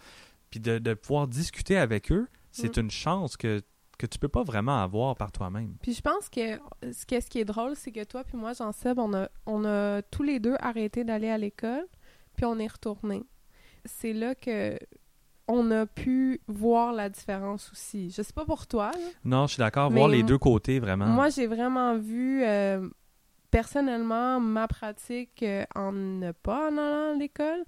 puis 0.49 0.61
de, 0.61 0.77
de 0.77 0.93
pouvoir 0.93 1.27
discuter 1.27 1.77
avec 1.77 2.09
eux, 2.09 2.29
c'est 2.53 2.77
mm. 2.77 2.81
une 2.83 2.91
chance 2.91 3.35
que 3.35 3.61
que 3.97 4.05
tu 4.05 4.19
peux 4.19 4.27
pas 4.27 4.43
vraiment 4.43 4.81
avoir 4.81 5.15
par 5.15 5.31
toi-même. 5.31 5.75
Puis 5.81 5.93
je 5.93 6.01
pense 6.01 6.29
que 6.29 6.55
ce, 6.83 6.91
ce 6.91 7.29
qui 7.29 7.39
est 7.39 7.45
drôle, 7.45 7.75
c'est 7.75 7.91
que 7.91 8.03
toi 8.03 8.23
puis 8.23 8.37
moi, 8.37 8.53
Jean-Seb, 8.53 8.99
on 8.99 9.13
a, 9.13 9.29
on 9.45 9.65
a 9.65 10.01
tous 10.03 10.23
les 10.23 10.39
deux 10.39 10.55
arrêté 10.59 11.03
d'aller 11.03 11.29
à 11.29 11.37
l'école, 11.37 11.85
puis 12.35 12.45
on 12.45 12.57
est 12.59 12.67
retourné. 12.67 13.23
C'est 13.85 14.13
là 14.13 14.35
que 14.35 14.77
on 15.47 15.69
a 15.71 15.85
pu 15.85 16.41
voir 16.47 16.91
la 16.93 17.09
différence 17.09 17.71
aussi. 17.71 18.09
Je 18.09 18.21
sais 18.21 18.33
pas 18.33 18.45
pour 18.45 18.65
toi. 18.67 18.91
Non, 19.23 19.47
je 19.47 19.53
suis 19.53 19.59
d'accord, 19.59 19.91
voir 19.91 20.07
les 20.07 20.23
deux 20.23 20.37
côtés 20.37 20.79
vraiment. 20.79 21.05
Moi, 21.05 21.29
j'ai 21.29 21.47
vraiment 21.47 21.95
vu 21.97 22.43
euh, 22.43 22.87
personnellement 23.51 24.39
ma 24.39 24.67
pratique 24.67 25.43
euh, 25.43 25.63
en 25.75 25.91
ne 25.91 26.31
pas 26.31 26.71
en 26.71 26.77
allant 26.77 27.13
à 27.13 27.17
l'école, 27.17 27.63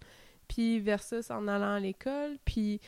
puis 0.48 0.79
versus 0.79 1.29
en 1.29 1.48
allant 1.48 1.75
à 1.75 1.79
l'école, 1.79 2.38
puis 2.46 2.81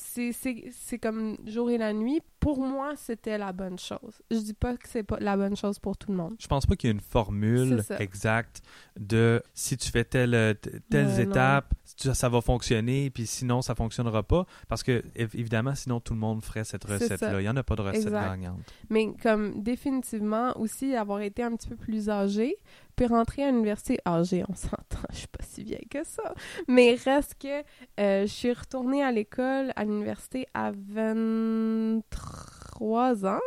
c'est 0.00 0.98
comme 0.98 1.36
jour 1.46 1.70
et 1.70 1.78
la 1.78 1.92
nuit. 1.92 2.20
Pour 2.40 2.58
moi, 2.58 2.94
c'était 2.96 3.36
la 3.36 3.52
bonne 3.52 3.78
chose. 3.78 4.22
Je 4.30 4.38
dis 4.38 4.54
pas 4.54 4.74
que 4.74 4.88
c'est 4.88 5.02
pas 5.02 5.18
la 5.20 5.36
bonne 5.36 5.56
chose 5.56 5.78
pour 5.78 5.98
tout 5.98 6.10
le 6.10 6.16
monde. 6.16 6.36
Je 6.38 6.46
pense 6.46 6.64
pas 6.64 6.74
qu'il 6.74 6.88
y 6.88 6.90
ait 6.90 6.94
une 6.94 7.00
formule 7.00 7.84
exacte 7.98 8.62
de 8.98 9.42
si 9.52 9.76
tu 9.76 9.90
fais 9.90 10.04
telle, 10.04 10.56
telles 10.88 11.20
étapes, 11.20 11.74
ça 11.84 12.28
va 12.30 12.40
fonctionner, 12.40 13.10
puis 13.10 13.26
sinon 13.26 13.60
ça 13.60 13.74
fonctionnera 13.74 14.22
pas. 14.22 14.46
Parce 14.68 14.82
que 14.82 15.04
évidemment, 15.16 15.74
sinon 15.74 16.00
tout 16.00 16.14
le 16.14 16.20
monde 16.20 16.42
ferait 16.42 16.64
cette 16.64 16.84
recette-là. 16.84 17.42
Il 17.42 17.44
y 17.44 17.48
en 17.48 17.56
a 17.56 17.62
pas 17.62 17.76
de 17.76 17.82
recette 17.82 18.10
gagnante. 18.10 18.60
Mais 18.88 19.12
comme 19.22 19.62
définitivement 19.62 20.58
aussi 20.58 20.96
avoir 20.96 21.20
été 21.20 21.42
un 21.42 21.54
petit 21.56 21.68
peu 21.68 21.76
plus 21.76 22.08
âgé, 22.08 22.56
rentrer 23.06 23.44
à 23.44 23.50
l'université 23.50 23.98
âgé, 24.06 24.44
on 24.48 24.54
s'entend, 24.54 25.00
je 25.10 25.16
suis 25.16 25.28
pas 25.28 25.42
si 25.42 25.64
vieille 25.64 25.88
que 25.88 26.04
ça. 26.04 26.34
Mais 26.68 26.96
reste 27.04 27.34
que 27.40 27.62
euh, 28.00 28.22
je 28.22 28.32
suis 28.32 28.52
retournée 28.52 29.02
à 29.02 29.12
l'école, 29.12 29.72
à 29.76 29.84
l'université 29.84 30.46
à 30.54 30.72
23 30.72 33.26
ans. 33.26 33.40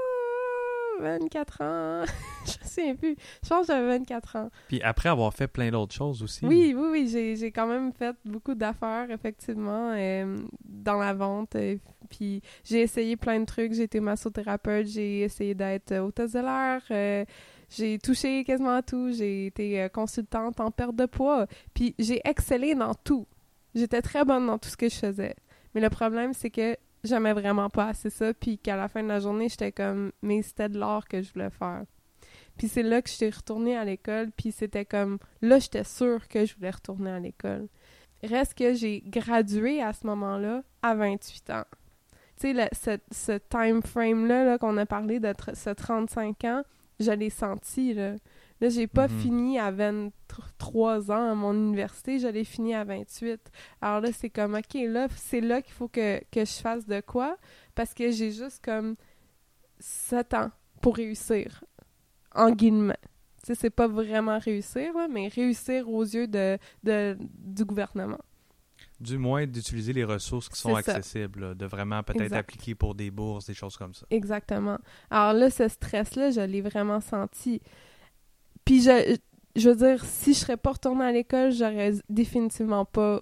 24 0.99 1.61
ans. 1.61 2.03
je 2.45 2.51
sais 2.63 2.93
plus. 2.93 3.15
Je 3.43 3.49
pense 3.49 3.67
que 3.67 3.73
j'avais 3.73 3.99
24 3.99 4.35
ans. 4.35 4.49
Puis 4.67 4.81
après 4.81 5.09
avoir 5.09 5.33
fait 5.33 5.47
plein 5.47 5.71
d'autres 5.71 5.93
choses 5.93 6.21
aussi. 6.23 6.45
Oui, 6.45 6.73
oui, 6.77 6.87
oui. 6.91 7.35
J'ai 7.37 7.51
quand 7.51 7.67
même 7.67 7.91
fait 7.93 8.15
beaucoup 8.25 8.55
d'affaires, 8.55 9.09
effectivement, 9.11 9.93
euh, 9.95 10.37
dans 10.63 10.97
la 10.97 11.13
vente. 11.13 11.55
Euh, 11.55 11.77
puis 12.09 12.41
j'ai 12.63 12.81
essayé 12.81 13.15
plein 13.15 13.39
de 13.39 13.45
trucs. 13.45 13.73
J'ai 13.73 13.83
été 13.83 13.99
massothérapeute, 13.99 14.87
j'ai 14.87 15.21
essayé 15.21 15.55
d'être 15.55 15.93
hôtesse 15.99 16.33
de 16.33 16.39
l'air. 16.39 17.25
J'ai 17.69 17.99
touché 17.99 18.43
quasiment 18.43 18.75
à 18.75 18.81
tout. 18.81 19.11
J'ai 19.11 19.47
été 19.47 19.81
euh, 19.81 19.89
consultante 19.89 20.59
en 20.59 20.71
perte 20.71 20.95
de 20.95 21.05
poids. 21.05 21.47
Puis 21.73 21.95
j'ai 21.99 22.21
excellé 22.25 22.75
dans 22.75 22.93
tout. 22.93 23.27
J'étais 23.75 24.01
très 24.01 24.23
bonne 24.23 24.47
dans 24.47 24.57
tout 24.57 24.69
ce 24.69 24.77
que 24.77 24.89
je 24.89 24.95
faisais. 24.95 25.35
Mais 25.73 25.81
le 25.81 25.89
problème, 25.89 26.33
c'est 26.33 26.49
que 26.49 26.77
j'aimais 27.03 27.33
vraiment 27.33 27.69
pas 27.69 27.87
assez 27.87 28.09
ça. 28.09 28.33
Puis 28.33 28.57
qu'à 28.57 28.75
la 28.75 28.87
fin 28.87 29.03
de 29.03 29.07
la 29.07 29.19
journée, 29.19 29.49
j'étais 29.49 29.71
comme, 29.71 30.11
mais 30.21 30.41
c'était 30.41 30.69
de 30.69 30.79
l'art 30.79 31.07
que 31.07 31.21
je 31.21 31.33
voulais 31.33 31.49
faire. 31.49 31.83
Puis 32.57 32.67
c'est 32.67 32.83
là 32.83 33.01
que 33.01 33.09
j'étais 33.09 33.29
retournée 33.29 33.75
à 33.75 33.83
l'école. 33.83 34.31
Puis 34.31 34.51
c'était 34.51 34.85
comme, 34.85 35.17
là, 35.41 35.59
j'étais 35.59 35.83
sûre 35.83 36.27
que 36.27 36.45
je 36.45 36.55
voulais 36.55 36.71
retourner 36.71 37.11
à 37.11 37.19
l'école. 37.19 37.67
Reste 38.23 38.53
que 38.53 38.73
j'ai 38.73 39.01
gradué 39.05 39.81
à 39.81 39.91
ce 39.91 40.07
moment-là 40.07 40.63
à 40.81 40.95
28 40.95 41.49
ans. 41.49 41.65
Tu 42.39 42.55
sais, 42.55 42.99
ce, 43.11 43.37
time 43.37 43.81
frame-là 43.81 44.45
-là, 44.45 44.57
qu'on 44.57 44.77
a 44.77 44.85
parlé 44.85 45.19
de 45.19 45.33
ce 45.53 45.69
35 45.69 46.43
ans, 46.45 46.63
je 46.99 47.11
l'ai 47.11 47.29
senti, 47.29 47.93
là. 47.93 48.15
Là, 48.61 48.69
j'ai 48.69 48.87
pas 48.87 49.07
mhm. 49.07 49.19
fini 49.19 49.59
à 49.59 49.71
23 49.71 51.11
ans 51.11 51.31
à 51.31 51.35
mon 51.35 51.53
université, 51.53 52.19
je 52.19 52.27
l'ai 52.27 52.45
fini 52.45 52.73
à 52.73 52.83
28. 52.85 53.41
Alors 53.81 53.99
là, 53.99 54.09
c'est 54.13 54.29
comme, 54.29 54.55
OK, 54.55 54.73
là, 54.87 55.07
c'est 55.17 55.41
là 55.41 55.61
qu'il 55.61 55.73
faut 55.73 55.89
que, 55.89 56.21
je 56.33 56.61
fasse 56.61 56.85
de 56.85 57.01
quoi, 57.01 57.37
parce 57.75 57.93
que 57.93 58.11
j'ai 58.11 58.31
juste 58.31 58.63
comme 58.63 58.95
7 59.79 60.33
ans 60.35 60.51
pour 60.81 60.95
réussir, 60.95 61.63
en 62.33 62.51
guillemets. 62.51 62.99
Tu 63.43 63.47
sais, 63.47 63.55
c'est 63.55 63.69
pas 63.69 63.87
vraiment 63.87 64.39
réussir, 64.39 64.93
mais 65.09 65.27
réussir 65.27 65.89
aux 65.89 66.03
yeux 66.03 66.27
de, 66.27 66.57
du 66.83 67.65
gouvernement 67.65 68.19
du 68.99 69.17
moins 69.17 69.45
d'utiliser 69.45 69.93
les 69.93 70.03
ressources 70.03 70.49
qui 70.49 70.59
sont 70.59 70.75
accessibles, 70.75 71.55
de 71.55 71.65
vraiment 71.65 72.03
peut-être 72.03 72.33
appliquer 72.33 72.75
pour 72.75 72.95
des 72.95 73.11
bourses, 73.11 73.45
des 73.45 73.53
choses 73.53 73.77
comme 73.77 73.93
ça. 73.93 74.05
Exactement. 74.09 74.77
Alors 75.09 75.33
là, 75.33 75.49
ce 75.49 75.67
stress-là, 75.67 76.31
je 76.31 76.41
l'ai 76.41 76.61
vraiment 76.61 77.01
senti. 77.01 77.61
Puis 78.65 78.81
je, 78.81 79.17
je 79.55 79.69
veux 79.69 79.75
dire, 79.75 80.03
si 80.05 80.33
je 80.33 80.39
serais 80.39 80.57
pas 80.57 80.71
retournée 80.71 81.05
à 81.05 81.11
l'école, 81.11 81.51
j'aurais 81.51 81.93
définitivement 82.09 82.85
pas 82.85 83.21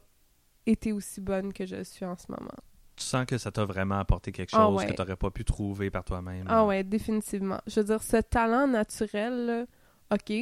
été 0.66 0.92
aussi 0.92 1.22
bonne 1.22 1.52
que 1.54 1.66
je 1.66 1.84
suis 1.84 2.06
en 2.06 2.16
ce 2.16 2.26
moment. 2.30 2.52
Tu 2.96 3.06
sens 3.06 3.26
que 3.26 3.38
ça 3.38 3.52
t'a 3.52 3.66
vraiment 3.66 4.00
apporté 4.00 4.32
quelque 4.32 4.52
ah 4.54 4.68
chose 4.68 4.86
que 4.86 4.92
tu 4.92 5.02
n'aurais 5.02 5.16
pas 5.16 5.32
pu 5.32 5.44
trouver 5.44 5.90
par 5.90 6.04
toi-même. 6.04 6.46
Ah 6.48 6.66
ouais, 6.66 6.84
définitivement. 6.84 7.60
Je 7.66 7.80
veux 7.80 7.86
dire, 7.86 8.04
ce 8.04 8.18
talent 8.18 8.68
naturel, 8.68 9.66
OK, 10.12 10.34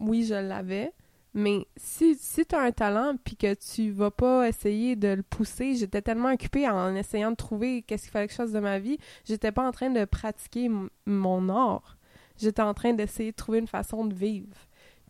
oui, 0.00 0.24
je 0.24 0.34
l'avais, 0.34 0.92
mais 1.34 1.66
si, 1.76 2.18
tu 2.18 2.54
as 2.54 2.60
un 2.60 2.72
talent 2.72 3.14
puis 3.24 3.36
que 3.36 3.54
tu 3.54 3.90
vas 3.90 4.10
pas 4.10 4.48
essayer 4.48 4.96
de 4.96 5.08
le 5.08 5.22
pousser, 5.22 5.74
j'étais 5.74 6.02
tellement 6.02 6.30
occupée 6.30 6.68
en 6.68 6.94
essayant 6.94 7.30
de 7.30 7.36
trouver 7.36 7.82
qu'est-ce 7.82 8.04
qu'il 8.04 8.12
fallait 8.12 8.28
que 8.28 8.34
je 8.34 8.52
de 8.52 8.60
ma 8.60 8.78
vie, 8.78 8.98
j'étais 9.24 9.52
pas 9.52 9.66
en 9.66 9.72
train 9.72 9.90
de 9.90 10.04
pratiquer 10.04 10.70
mon 11.06 11.48
art. 11.48 11.96
J'étais 12.36 12.62
en 12.62 12.74
train 12.74 12.92
d'essayer 12.92 13.30
de 13.30 13.36
trouver 13.36 13.58
une 13.58 13.66
façon 13.66 14.04
de 14.04 14.14
vivre. 14.14 14.56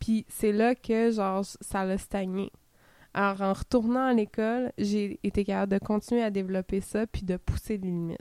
Puis 0.01 0.25
c'est 0.29 0.53
là 0.53 0.75
que 0.75 1.11
genre 1.11 1.45
ça 1.45 1.81
a 1.81 1.99
stagné. 1.99 2.53
Alors 3.15 3.41
en 3.43 3.53
retournant 3.53 4.07
à 4.07 4.15
l'école, 4.15 4.73
j'ai 4.79 5.21
été 5.23 5.45
capable 5.45 5.73
de 5.73 5.79
continuer 5.79 6.23
à 6.23 6.31
développer 6.31 6.81
ça 6.81 7.07
puis 7.07 7.23
de 7.23 7.37
pousser 7.37 7.77
les 7.77 7.89
limites. 7.89 8.19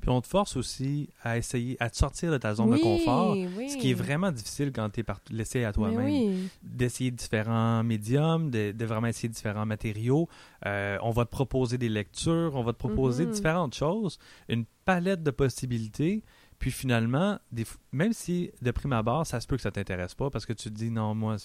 Puis 0.00 0.10
on 0.10 0.20
te 0.20 0.26
force 0.26 0.56
aussi 0.56 1.10
à 1.22 1.36
essayer, 1.36 1.76
à 1.80 1.90
te 1.90 1.96
sortir 1.96 2.30
de 2.30 2.38
ta 2.38 2.54
zone 2.54 2.70
de 2.70 2.76
confort, 2.76 3.34
ce 3.34 3.76
qui 3.76 3.90
est 3.90 3.94
vraiment 3.94 4.30
difficile 4.30 4.72
quand 4.72 4.88
tu 4.90 5.00
es 5.00 5.04
laissé 5.30 5.64
à 5.64 5.72
toi-même. 5.72 6.48
D'essayer 6.62 7.10
différents 7.10 7.82
médiums, 7.82 8.50
de, 8.50 8.84
vraiment 8.84 9.08
essayer 9.08 9.28
différents 9.28 9.66
matériaux. 9.66 10.28
Euh, 10.66 10.98
on 11.02 11.10
va 11.10 11.24
te 11.24 11.30
proposer 11.30 11.78
des 11.78 11.88
lectures, 11.88 12.52
on 12.54 12.62
va 12.62 12.72
te 12.72 12.78
proposer 12.78 13.26
mm-hmm. 13.26 13.30
différentes 13.30 13.74
choses, 13.74 14.18
une 14.48 14.64
palette 14.84 15.22
de 15.22 15.30
possibilités. 15.30 16.24
Puis 16.58 16.70
finalement, 16.70 17.38
même 17.90 18.12
si 18.12 18.50
de 18.60 18.70
prime 18.70 18.92
abord, 18.92 19.26
ça 19.26 19.40
se 19.40 19.46
peut 19.46 19.56
que 19.56 19.62
ça 19.62 19.70
t'intéresse 19.70 20.14
pas 20.14 20.28
parce 20.28 20.44
que 20.44 20.52
tu 20.52 20.70
te 20.70 20.74
dis 20.74 20.90
non, 20.90 21.14
moi, 21.14 21.36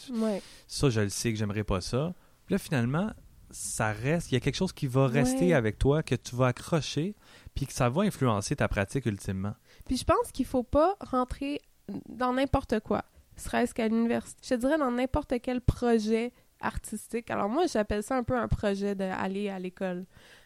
ça, 0.67 0.89
je 0.89 1.01
le 1.01 1.09
sais 1.09 1.31
que 1.31 1.39
j'aimerais 1.39 1.63
pas 1.63 1.79
ça. 1.79 2.13
Puis 2.45 2.53
là, 2.53 2.57
finalement, 2.57 3.11
ça 3.51 3.91
reste, 3.91 4.31
il 4.31 4.35
y 4.35 4.37
a 4.37 4.39
quelque 4.39 4.55
chose 4.55 4.73
qui 4.73 4.87
va 4.87 5.07
rester 5.07 5.53
avec 5.53 5.77
toi, 5.77 6.03
que 6.03 6.15
tu 6.15 6.35
vas 6.35 6.47
accrocher, 6.47 7.15
puis 7.53 7.65
que 7.65 7.73
ça 7.73 7.89
va 7.89 8.03
influencer 8.03 8.55
ta 8.55 8.67
pratique 8.67 9.05
ultimement. 9.05 9.53
Puis 9.85 9.97
je 9.97 10.03
pense 10.03 10.31
qu'il 10.31 10.45
faut 10.45 10.63
pas 10.63 10.95
rentrer 10.99 11.61
dans 12.09 12.33
n'importe 12.33 12.79
quoi, 12.81 13.05
serait-ce 13.37 13.73
qu'à 13.73 13.87
l'université. 13.87 14.39
Je 14.43 14.55
te 14.55 14.59
dirais 14.59 14.77
dans 14.77 14.91
n'importe 14.91 15.35
quel 15.41 15.61
projet 15.61 16.33
artistique. 16.59 17.29
Alors 17.29 17.49
moi, 17.49 17.65
j'appelle 17.67 18.03
ça 18.03 18.17
un 18.17 18.23
peu 18.23 18.37
un 18.37 18.47
projet 18.47 18.95
d'aller 18.95 19.49
à 19.49 19.59
l'école. 19.59 20.05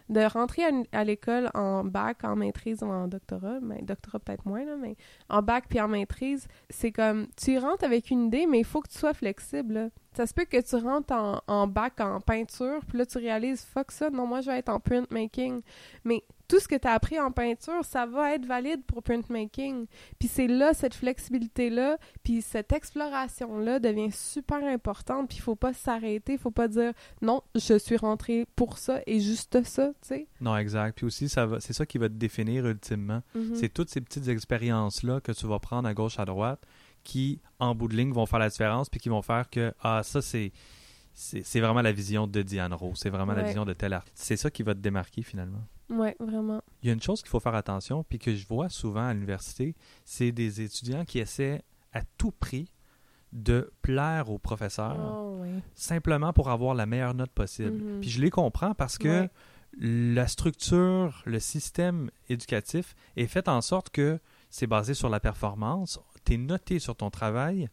De 0.09 0.21
rentrer 0.21 0.63
à, 0.91 1.03
l'école 1.03 1.51
en 1.53 1.83
bac, 1.83 2.23
en 2.23 2.35
maîtrise 2.35 2.81
ou 2.81 2.87
en 2.87 3.07
doctorat, 3.07 3.59
mais 3.61 3.81
doctorat 3.83 4.19
peut-être 4.19 4.45
moins, 4.45 4.65
là, 4.65 4.75
mais 4.75 4.95
en 5.29 5.41
bac 5.41 5.65
puis 5.69 5.79
en 5.79 5.87
maîtrise, 5.87 6.47
c'est 6.69 6.91
comme, 6.91 7.27
tu 7.37 7.57
rentres 7.59 7.83
avec 7.83 8.09
une 8.09 8.27
idée, 8.27 8.47
mais 8.47 8.59
il 8.59 8.65
faut 8.65 8.81
que 8.81 8.89
tu 8.89 8.97
sois 8.97 9.13
flexible. 9.13 9.91
Ça 10.13 10.25
se 10.25 10.33
peut 10.33 10.45
que 10.45 10.59
tu 10.61 10.75
rentres 10.77 11.13
en, 11.13 11.41
en 11.47 11.67
bac 11.67 12.01
en 12.01 12.19
peinture, 12.21 12.79
puis 12.87 12.97
là, 12.97 13.05
tu 13.05 13.19
réalises, 13.19 13.63
fuck 13.63 13.91
ça, 13.91 14.09
non, 14.09 14.25
moi, 14.25 14.41
je 14.41 14.49
vais 14.49 14.57
être 14.57 14.69
en 14.69 14.79
printmaking. 14.79 15.61
Mais 16.03 16.23
tout 16.49 16.59
ce 16.59 16.67
que 16.67 16.75
tu 16.75 16.87
as 16.87 16.93
appris 16.93 17.19
en 17.19 17.31
peinture, 17.31 17.85
ça 17.85 18.07
va 18.07 18.33
être 18.33 18.45
valide 18.45 18.83
pour 18.85 19.03
printmaking. 19.03 19.85
Puis 20.17 20.27
c'est 20.27 20.47
là, 20.47 20.73
cette 20.73 20.95
flexibilité-là, 20.95 21.97
puis 22.23 22.41
cette 22.41 22.73
exploration-là 22.73 23.79
devient 23.79 24.11
super 24.11 24.63
importante, 24.65 25.29
puis 25.29 25.37
il 25.37 25.41
faut 25.41 25.55
pas 25.55 25.73
s'arrêter, 25.73 26.33
il 26.33 26.39
faut 26.39 26.51
pas 26.51 26.67
dire 26.67 26.91
non, 27.21 27.43
je 27.55 27.77
suis 27.77 27.97
rentré 27.97 28.47
pour 28.55 28.79
ça 28.79 28.99
et 29.05 29.19
juste 29.19 29.63
ça, 29.63 29.89
tu 30.01 30.07
sais. 30.07 30.27
Non, 30.41 30.57
exact. 30.57 30.97
Puis 30.97 31.05
aussi, 31.05 31.29
ça 31.29 31.45
va, 31.45 31.59
c'est 31.59 31.73
ça 31.73 31.85
qui 31.85 31.99
va 31.99 32.09
te 32.09 32.15
définir 32.15 32.65
ultimement. 32.65 33.21
Mm-hmm. 33.37 33.55
C'est 33.55 33.69
toutes 33.69 33.89
ces 33.89 34.01
petites 34.01 34.27
expériences-là 34.27 35.21
que 35.21 35.31
tu 35.31 35.45
vas 35.45 35.59
prendre 35.59 35.87
à 35.87 35.93
gauche, 35.93 36.19
à 36.19 36.25
droite, 36.25 36.65
qui, 37.03 37.39
en 37.59 37.75
bout 37.75 37.87
de 37.87 37.95
ligne, 37.95 38.11
vont 38.11 38.25
faire 38.25 38.39
la 38.39 38.49
différence, 38.49 38.89
puis 38.89 38.99
qui 38.99 39.09
vont 39.09 39.21
faire 39.21 39.49
que, 39.49 39.71
ah, 39.81 40.01
ça, 40.03 40.21
c'est 40.21 40.51
c'est 41.13 41.59
vraiment 41.59 41.81
la 41.81 41.91
vision 41.91 42.27
de 42.27 42.41
Diane 42.41 42.73
Rose, 42.73 42.97
c'est 42.97 43.09
vraiment 43.09 43.33
la 43.33 43.43
vision 43.43 43.65
de 43.65 43.73
tel 43.73 43.91
artiste. 43.91 44.17
C'est 44.17 44.37
ça 44.37 44.49
qui 44.49 44.63
va 44.63 44.73
te 44.73 44.79
démarquer 44.79 45.21
finalement. 45.21 45.61
Oui, 45.89 46.10
vraiment. 46.19 46.62
Il 46.81 46.88
y 46.88 46.89
a 46.89 46.93
une 46.93 47.01
chose 47.01 47.22
qu'il 47.22 47.29
faut 47.29 47.39
faire 47.39 47.55
attention, 47.55 48.03
puis 48.03 48.19
que 48.19 48.36
je 48.36 48.46
vois 48.48 48.69
souvent 48.69 49.08
à 49.08 49.13
l'université, 49.13 49.75
c'est 50.05 50.31
des 50.31 50.62
étudiants 50.62 51.05
qui 51.05 51.19
essaient 51.19 51.63
à 51.93 52.01
tout 52.17 52.31
prix 52.31 52.72
de 53.31 53.72
plaire 53.81 54.29
aux 54.29 54.39
professeurs, 54.39 54.98
oh, 55.00 55.43
simplement 55.75 56.34
pour 56.34 56.50
avoir 56.50 56.74
la 56.74 56.86
meilleure 56.86 57.13
note 57.13 57.31
possible. 57.31 57.79
Mm-hmm. 57.79 58.00
Puis 58.01 58.10
je 58.10 58.22
les 58.22 58.29
comprends 58.29 58.74
parce 58.74 58.98
que 58.98 59.27
la 59.77 60.27
structure, 60.27 61.22
le 61.25 61.39
système 61.39 62.10
éducatif 62.27 62.96
est 63.17 63.27
fait 63.27 63.48
en 63.48 63.62
sorte 63.62 63.91
que 63.91 64.19
c'est 64.50 64.67
basé 64.67 64.96
sur 64.96 65.10
la 65.10 65.19
performance, 65.19 66.00
tu 66.25 66.34
es 66.34 66.38
noté 66.38 66.79
sur 66.79 66.96
ton 66.96 67.12
travail, 67.12 67.69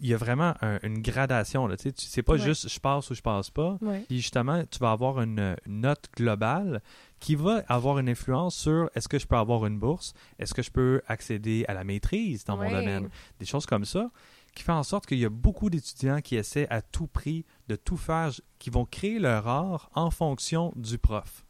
il 0.00 0.08
y 0.08 0.14
a 0.14 0.16
vraiment 0.16 0.54
une 0.82 1.02
gradation. 1.02 1.66
Là, 1.66 1.76
tu 1.76 1.90
sais, 1.90 1.94
c'est 1.96 2.22
pas 2.22 2.36
juste 2.36 2.68
je 2.68 2.80
passe 2.80 3.10
ou 3.10 3.14
je 3.14 3.22
passe 3.22 3.50
pas. 3.50 3.78
Puis 4.06 4.20
justement, 4.20 4.62
tu 4.70 4.78
vas 4.78 4.92
avoir 4.92 5.20
une, 5.20 5.56
note 5.66 6.08
globale 6.16 6.82
qui 7.20 7.34
va 7.34 7.62
avoir 7.68 7.98
une 7.98 8.08
influence 8.08 8.56
sur 8.56 8.90
est-ce 8.94 9.08
que 9.08 9.18
je 9.18 9.26
peux 9.26 9.36
avoir 9.36 9.66
une 9.66 9.78
bourse, 9.78 10.14
est-ce 10.38 10.54
que 10.54 10.62
je 10.62 10.70
peux 10.70 11.02
accéder 11.08 11.64
à 11.68 11.74
la 11.74 11.84
maîtrise 11.84 12.44
dans 12.44 12.56
mon 12.56 12.70
domaine, 12.70 13.08
des 13.38 13.46
choses 13.46 13.66
comme 13.66 13.84
ça, 13.84 14.10
qui 14.54 14.62
fait 14.62 14.72
en 14.72 14.82
sorte 14.82 15.06
qu'il 15.06 15.18
y 15.18 15.24
a 15.24 15.30
beaucoup 15.30 15.70
d'étudiants 15.70 16.20
qui 16.20 16.36
essaient 16.36 16.68
à 16.70 16.82
tout 16.82 17.06
prix 17.06 17.44
de 17.68 17.76
tout 17.76 17.96
faire, 17.96 18.30
qui 18.58 18.70
vont 18.70 18.84
créer 18.84 19.18
leur 19.18 19.46
art 19.46 19.90
en 19.94 20.10
fonction 20.10 20.72
du 20.76 20.98
prof. 20.98 21.44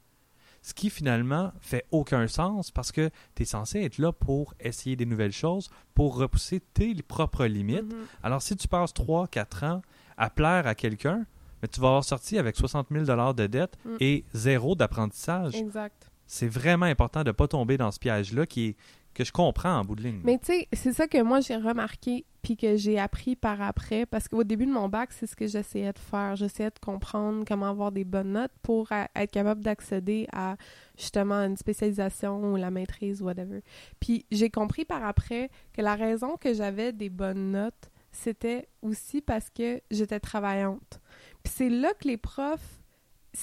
Ce 0.69 0.75
qui 0.75 0.91
finalement 0.91 1.51
fait 1.63 1.87
aucun 1.93 2.27
sens 2.29 2.71
parce 2.71 2.93
que 2.93 3.09
tu 3.35 3.43
es 3.43 3.47
censé 3.47 3.81
être 3.81 3.97
là 3.97 4.13
pour 4.13 4.53
essayer 4.61 4.97
des 4.97 5.07
nouvelles 5.07 5.33
choses, 5.33 5.71
pour 5.95 6.19
repousser 6.19 6.61
tes 6.61 6.95
propres 7.03 7.47
limites. 7.47 7.91
Mhm. 7.91 8.05
Alors 8.23 8.43
si 8.43 8.55
tu 8.55 8.69
passes 8.69 8.93
3-4 8.93 9.65
ans 9.65 9.83
à 10.19 10.29
plaire 10.29 10.67
à 10.67 10.75
quelqu'un, 10.75 11.25
mais 11.63 11.69
tu 11.69 11.81
vas 11.81 11.89
avoir 11.89 12.05
sorti 12.05 12.37
avec 12.37 12.55
60 12.55 12.89
000 12.91 13.33
de 13.33 13.47
dette 13.47 13.79
Mm. 13.87 13.97
et 14.01 14.25
zéro 14.35 14.75
d'apprentissage. 14.75 15.55
Exact. 15.55 16.11
C'est 16.27 16.49
vraiment 16.49 16.85
important 16.85 17.23
de 17.23 17.29
ne 17.29 17.33
pas 17.33 17.49
tomber 17.49 17.79
dans 17.79 17.91
ce 17.91 17.99
piège-là 17.99 18.45
qui 18.45 18.67
est 18.67 18.77
que 19.19 19.25
je 19.25 19.33
comprends 19.33 19.81
en 19.81 19.85
bout 19.85 19.97
de 19.97 20.03
ligne. 20.03 20.21
Mais 20.23 20.39
tu 20.39 20.47
sais, 20.47 20.69
c'est 20.73 20.93
ça 20.93 21.09
que 21.09 21.21
moi 21.21 21.41
j'ai 21.41 21.57
remarqué 21.57 22.25
puis 22.41 22.57
que 22.57 22.77
j'ai 22.77 23.01
appris 23.01 23.35
par 23.35 23.61
après 23.61 24.07
parce 24.07 24.29
qu'au 24.29 24.45
début 24.45 24.65
de 24.65 24.71
mon 24.71 24.89
bac, 24.89 25.11
c'est 25.13 25.27
ce 25.27 25.35
que 25.35 25.49
j'essayais 25.49 25.93
de 25.93 25.99
faire. 25.99 26.37
J'essayais 26.37 26.71
de 26.71 26.79
comprendre 26.79 27.45
comment 27.45 27.67
avoir 27.67 27.91
des 27.91 28.05
bonnes 28.05 28.35
notes 28.35 28.53
pour 28.63 28.93
être 28.93 29.33
capable 29.33 29.65
d'accéder 29.65 30.29
à 30.33 30.57
justement 30.97 31.35
une 31.35 31.57
spécialisation 31.57 32.53
ou 32.53 32.57
la 32.57 32.71
maîtrise 32.71 33.21
whatever. 33.21 33.63
Puis 33.99 34.25
j'ai 34.31 34.51
compris 34.51 34.85
par 34.85 35.05
après 35.05 35.51
que 35.73 35.83
la 35.83 35.97
raison 35.97 36.37
que 36.37 36.55
j'avais 36.55 36.93
des 36.93 37.09
bonnes 37.09 37.51
notes, 37.51 37.91
c'était 38.13 38.69
aussi 38.83 39.21
parce 39.21 39.51
que 39.51 39.81
j'étais 39.91 40.21
travaillante. 40.21 41.01
Puis 41.43 41.53
c'est 41.57 41.71
là 41.71 41.93
que 42.01 42.07
les 42.07 42.19
profs 42.19 42.79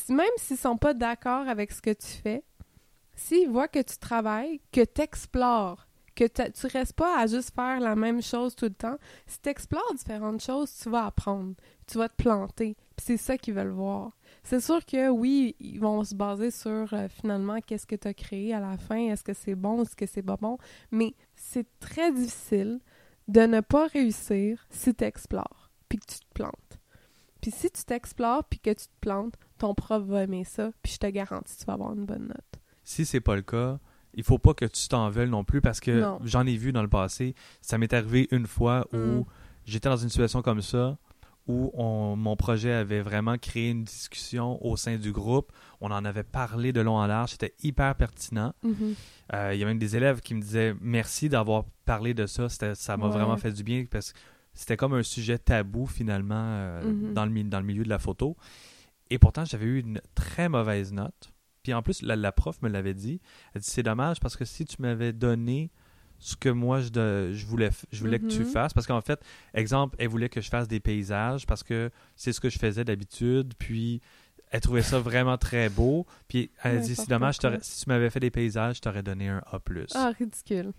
même 0.10 0.26
s'ils 0.38 0.58
sont 0.58 0.78
pas 0.78 0.94
d'accord 0.94 1.48
avec 1.48 1.72
ce 1.72 1.82
que 1.82 1.92
tu 1.92 2.08
fais, 2.08 2.44
s'ils 3.16 3.50
voient 3.50 3.68
que 3.68 3.82
tu 3.82 3.98
travailles, 3.98 4.62
que 4.72 4.84
tu 4.84 5.02
explores, 5.02 5.88
que 6.16 6.26
tu 6.26 6.68
restes 6.68 6.94
pas 6.94 7.20
à 7.20 7.28
juste 7.28 7.54
faire 7.54 7.80
la 7.80 7.96
même 7.96 8.22
chose 8.22 8.56
tout 8.56 8.66
le 8.66 8.74
temps, 8.74 8.98
si 9.28 9.40
tu 9.42 9.50
explores 9.50 9.94
différentes 9.96 10.42
choses, 10.42 10.74
tu 10.82 10.90
vas 10.90 11.06
apprendre, 11.06 11.54
tu 11.88 11.98
vas 11.98 12.10
te 12.10 12.16
planter. 12.16 12.78
Puis 12.96 13.06
c'est 13.06 13.18
ça 13.18 13.38
qu'ils 13.38 13.54
veulent 13.54 13.70
voir. 13.70 14.12
C'est 14.44 14.62
sûr 14.62 14.86
que 14.86 15.10
oui, 15.10 15.56
ils 15.60 15.80
vont 15.80 16.04
se 16.04 16.16
baser 16.16 16.52
sur 16.52 16.94
euh, 16.94 17.08
finalement 17.10 17.60
qu'est-ce 17.60 17.86
que 17.86 17.96
tu 17.96 18.08
as 18.08 18.14
créé 18.14 18.54
à 18.54 18.60
la 18.60 18.78
fin, 18.78 18.98
est-ce 18.98 19.24
que 19.24 19.34
c'est 19.34 19.56
bon, 19.56 19.82
est-ce 19.82 19.96
que 19.96 20.06
c'est 20.06 20.22
pas 20.22 20.38
bon, 20.38 20.58
mais 20.92 21.14
c'est 21.36 21.68
très 21.80 22.12
difficile 22.12 22.80
de 23.28 23.42
ne 23.42 23.60
pas 23.60 23.88
réussir 23.88 24.66
si 24.70 24.94
tu 24.94 25.04
explores 25.04 25.72
puis 25.90 26.00
que 26.00 26.06
tu 26.06 26.20
te 26.20 26.34
plantes. 26.34 26.80
Puis 27.42 27.52
si 27.52 27.70
tu 27.70 27.84
t'explores 27.84 28.44
puis 28.46 28.60
que 28.60 28.72
tu 28.72 28.86
te 28.86 29.00
plantes, 29.02 29.36
ton 29.58 29.74
prof 29.74 30.04
va 30.04 30.24
aimer 30.24 30.44
ça, 30.44 30.72
puis 30.82 30.94
je 30.94 30.98
te 31.00 31.08
garantis 31.08 31.58
tu 31.58 31.66
vas 31.66 31.74
avoir 31.74 31.94
une 31.94 32.06
bonne 32.06 32.28
note. 32.28 32.55
Si 32.86 33.06
c'est 33.06 33.20
pas 33.20 33.36
le 33.36 33.42
cas, 33.42 33.80
il 34.14 34.24
faut 34.24 34.38
pas 34.38 34.54
que 34.54 34.64
tu 34.66 34.88
t'en 34.88 35.10
veuilles 35.10 35.30
non 35.30 35.44
plus 35.44 35.60
parce 35.60 35.80
que 35.82 35.92
j'en 36.24 36.46
ai 36.46 36.56
vu 36.56 36.72
dans 36.72 36.82
le 36.84 36.88
passé. 36.88 37.36
Ça 37.62 37.78
m'est 37.78 37.94
arrivé 37.94 38.28
une 38.32 38.48
fois 38.48 38.88
où 38.94 38.98
Mm. 38.98 39.26
j'étais 39.66 39.90
dans 39.90 39.98
une 39.98 40.10
situation 40.10 40.42
comme 40.42 40.62
ça 40.62 40.98
où 41.48 41.70
on- 41.76 42.16
mon 42.16 42.36
projet 42.36 42.72
avait 42.72 43.02
vraiment 43.02 43.38
créé 43.38 43.70
une 43.70 43.84
discussion 43.84 44.64
au 44.66 44.78
sein 44.78 44.96
du 44.98 45.12
groupe. 45.12 45.52
On 45.82 45.92
en 45.92 46.04
avait 46.06 46.24
parlé 46.24 46.72
de 46.74 46.82
long 46.82 46.96
en 46.98 47.06
large. 47.06 47.32
C'était 47.32 47.54
hyper 47.62 47.94
pertinent. 47.96 48.54
Mhm. 48.64 48.96
Euh, 49.34 49.52
il 49.54 49.60
y 49.60 49.64
a 49.64 49.66
même 49.68 49.78
des 49.78 49.96
élèves 49.96 50.22
qui 50.22 50.34
me 50.34 50.42
disaient 50.42 50.74
merci 50.82 51.30
d'avoir 51.30 51.66
parlé 51.86 52.14
de 52.16 52.26
ça. 52.26 52.50
Ça 52.50 52.98
m'a 52.98 53.06
Ouais. 53.08 53.12
vraiment 53.12 53.38
fait 53.38 53.52
du 53.52 53.64
bien 53.64 53.86
parce 53.92 54.14
que 54.14 54.18
c'était 54.54 54.78
comme 54.78 54.94
un 54.94 55.04
sujet 55.04 55.38
tabou 55.38 55.86
finalement 55.86 56.36
euh, 56.38 56.84
Mhm. 56.84 57.14
dans, 57.14 57.26
le, 57.26 57.32
mi- 57.32 57.44
dans 57.44 57.60
le 57.60 57.66
milieu 57.66 57.84
de 57.84 57.90
la 57.90 58.00
photo. 58.00 58.36
Et 59.12 59.20
pourtant, 59.20 59.46
j'avais 59.46 59.66
eu 59.66 59.80
une 59.82 60.02
très 60.16 60.50
mauvaise 60.50 60.94
note. 60.94 61.32
Puis 61.66 61.74
en 61.74 61.82
plus, 61.82 62.04
la, 62.04 62.16
la 62.16 62.32
prof 62.32 62.62
me 62.62 62.70
l'avait 62.70 62.94
dit. 62.94 63.20
Elle 63.56 63.62
dit 63.62 63.68
c'est 63.68 63.82
dommage 63.82 64.20
parce 64.20 64.36
que 64.36 64.46
si 64.46 64.66
tu 64.66 64.76
m'avais 64.84 65.14
donné 65.14 65.72
ce 66.20 66.36
que 66.36 66.50
moi 66.50 66.80
je, 66.80 66.90
de- 66.90 67.32
je 67.34 67.44
voulais, 67.48 67.72
je 67.92 68.00
voulais 68.02 68.20
que 68.20 68.28
tu 68.28 68.42
Mhm. 68.42 68.46
fasses, 68.46 68.72
parce 68.72 68.86
qu'en 68.86 69.02
fait, 69.02 69.20
exemple, 69.56 69.96
elle 69.98 70.10
voulait 70.10 70.30
que 70.30 70.42
je 70.42 70.50
fasse 70.50 70.68
des 70.68 70.80
paysages 70.80 71.48
parce 71.48 71.64
que 71.64 71.90
c'est 72.16 72.34
ce 72.34 72.40
que 72.40 72.52
je 72.52 72.60
faisais 72.60 72.84
d'habitude. 72.86 73.56
Puis 73.58 74.00
elle 74.52 74.62
trouvait 74.62 74.84
ça 74.84 75.00
vraiment 75.00 75.40
très 75.40 75.70
beau. 75.70 76.06
Puis 76.28 76.52
elle 76.62 76.82
dit 76.82 76.96
c'est 76.96 77.10
dommage, 77.10 77.38
si 77.62 77.84
tu 77.84 77.90
m'avais 77.90 78.12
fait 78.12 78.20
des 78.20 78.30
paysages, 78.30 78.76
je 78.76 78.82
t'aurais 78.82 79.02
donné 79.02 79.28
un 79.28 79.42
A. 79.48 79.60
Ah, 79.96 80.12
ridicule. 80.16 80.72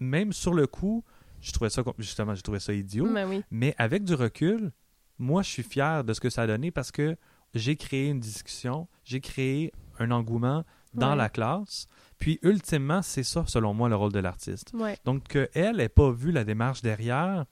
Même 0.00 0.34
sur 0.34 0.52
le 0.52 0.66
coup, 0.66 1.02
je 1.40 1.50
trouvais 1.50 1.70
ça, 1.70 1.82
justement, 1.98 2.34
je 2.34 2.42
trouvais 2.42 2.60
ça 2.60 2.74
idiot. 2.74 3.10
Ben 3.10 3.26
oui. 3.26 3.42
Mais 3.50 3.74
avec 3.78 4.04
du 4.04 4.12
recul, 4.12 4.70
moi, 5.18 5.40
je 5.42 5.48
suis 5.48 5.62
fier 5.62 6.04
de 6.04 6.12
ce 6.12 6.20
que 6.20 6.28
ça 6.28 6.42
a 6.42 6.46
donné 6.46 6.70
parce 6.70 6.90
que 6.92 7.16
j'ai 7.54 7.76
créé 7.76 8.10
une 8.10 8.20
discussion, 8.20 8.86
j'ai 9.04 9.20
créé 9.22 9.72
un 9.98 10.10
engouement 10.10 10.64
dans 10.94 11.10
Ouais. 11.10 11.16
la 11.16 11.28
classe. 11.28 11.88
Puis, 12.18 12.38
ultimement, 12.42 13.02
c'est 13.02 13.22
ça, 13.22 13.44
selon 13.46 13.74
moi, 13.74 13.88
le 13.90 13.96
rôle 13.96 14.12
de 14.12 14.18
l'artiste. 14.20 14.72
Ouais. 14.74 14.96
Donc, 15.04 15.24
qu'elle 15.28 15.76
n'ait 15.76 15.88
pas 15.90 16.10
vu 16.10 16.32
la 16.32 16.44
démarche 16.44 16.80
derrière, 16.80 17.44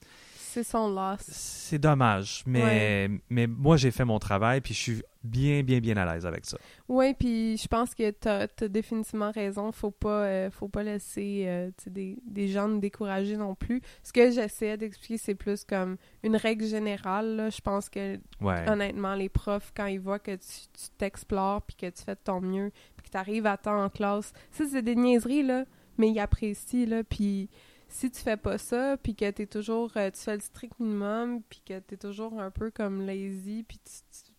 C'est 0.55 0.63
son 0.63 0.89
loss. 0.89 1.21
c'est 1.21 1.79
dommage. 1.79 2.43
Mais, 2.47 3.11
mais 3.29 3.47
moi, 3.49 3.77
j'ai 3.77 3.91
fait 3.91 4.05
mon 4.05 4.19
travail, 4.21 4.61
puis 4.61 4.73
je 4.73 4.79
suis 4.79 5.03
bien, 5.25 5.63
bien, 5.63 5.81
bien 5.81 5.97
à 5.97 6.13
l'aise 6.15 6.27
avec 6.27 6.45
ça. 6.45 6.59
Oui, 6.89 7.13
puis 7.15 7.57
je 7.57 7.67
pense 7.67 7.95
que 7.95 8.11
t'as 8.11 8.47
as 8.61 8.69
définitivement 8.69 9.33
raison. 9.33 9.73
Faut 9.73 9.91
pas, 9.91 10.25
euh, 10.27 10.51
faut 10.51 10.69
pas 10.69 10.83
laisser 10.83 11.45
euh, 11.47 11.71
tu 11.83 11.91
des, 11.91 12.19
des 12.27 12.47
gens 12.49 12.69
nous 12.69 12.79
décourager 12.79 13.37
non 13.37 13.55
plus. 13.55 13.81
Ce 14.03 14.13
que 14.13 14.31
j'essayais 14.31 14.77
d'expliquer, 14.77 15.19
c'est 15.19 15.35
plus 15.35 15.65
comme 15.65 15.97
une 16.23 16.37
règle 16.37 16.67
générale. 16.67 17.37
là. 17.37 17.51
Je 17.51 17.61
pense 17.61 17.89
que 17.89 18.19
Ouais. 18.41 18.69
honnêtement, 18.69 19.15
les 19.15 19.29
profs, 19.31 19.73
quand 19.75 19.87
ils 19.87 19.99
voient 20.01 20.19
que 20.19 20.33
tu 20.37 20.47
tu 20.75 20.91
t'explores 20.99 21.63
puis 21.63 21.77
que 21.77 21.87
tu 21.87 22.03
fais 22.05 22.15
de 22.15 22.21
ton 22.23 22.41
mieux 22.41 22.71
puis 22.97 23.07
que 23.07 23.11
tu 23.11 23.17
arrives 23.17 23.47
à 23.47 23.57
temps 23.57 23.83
en 23.83 23.89
classe, 23.89 24.33
ça, 24.53 24.65
c'est 24.71 24.83
des 24.83 24.95
niaiseries, 24.95 25.43
là, 25.43 25.65
mais 25.99 26.11
ils 26.11 26.19
apprécient, 26.21 26.87
là, 26.87 27.03
puis 27.03 27.49
si 27.97 28.11
tu 28.11 28.21
fais 28.21 28.37
pas 28.37 28.59
ça, 28.59 28.97
puis 29.01 29.15
que 29.15 29.31
t'es 29.31 29.47
toujours, 29.47 29.93
euh, 29.97 30.11
tu 30.11 30.21
fais 30.21 30.35
le 30.35 30.41
strict 30.41 30.79
minimum, 30.81 31.43
puis 31.49 31.63
que 31.65 31.79
t'es 31.79 31.97
toujours 31.97 32.41
un 32.41 32.51
peu 32.51 32.71
comme 32.73 33.07
lazy, 33.07 33.65
puis 33.69 33.79
tu, 33.85 33.93
tu, 34.11 34.33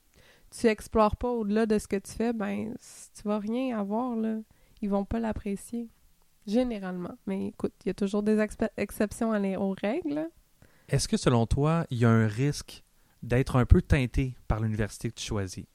tu 0.60 0.68
explores 0.68 1.16
pas 1.16 1.30
au-delà 1.30 1.66
de 1.66 1.80
ce 1.80 1.88
que 1.88 1.96
tu 1.96 2.12
fais, 2.12 2.34
ben, 2.34 2.74
tu 3.16 3.22
vas 3.24 3.40
rien 3.40 3.80
avoir, 3.80 4.16
là. 4.18 4.40
Ils 4.82 4.90
vont 4.90 5.06
pas 5.06 5.20
l'apprécier. 5.20 5.88
Généralement. 6.46 7.18
Mais 7.28 7.48
écoute, 7.48 7.74
il 7.86 7.88
y 7.88 7.92
a 7.92 7.94
toujours 7.94 8.22
des 8.24 8.40
exceptions 8.78 9.32
à 9.32 9.40
les- 9.40 9.56
aux 9.56 9.72
règles. 9.82 10.30
Est-ce 10.90 11.08
que, 11.08 11.18
selon 11.18 11.48
toi, 11.48 11.88
il 11.90 11.98
y 12.00 12.06
a 12.06 12.10
un 12.10 12.28
risque 12.28 12.84
d'être 13.24 13.56
un 13.56 13.66
peu 13.66 13.82
teinté 13.82 14.36
par 14.48 14.60
l'université 14.60 15.10
que 15.10 15.16
tu 15.16 15.26
choisis? 15.26 15.66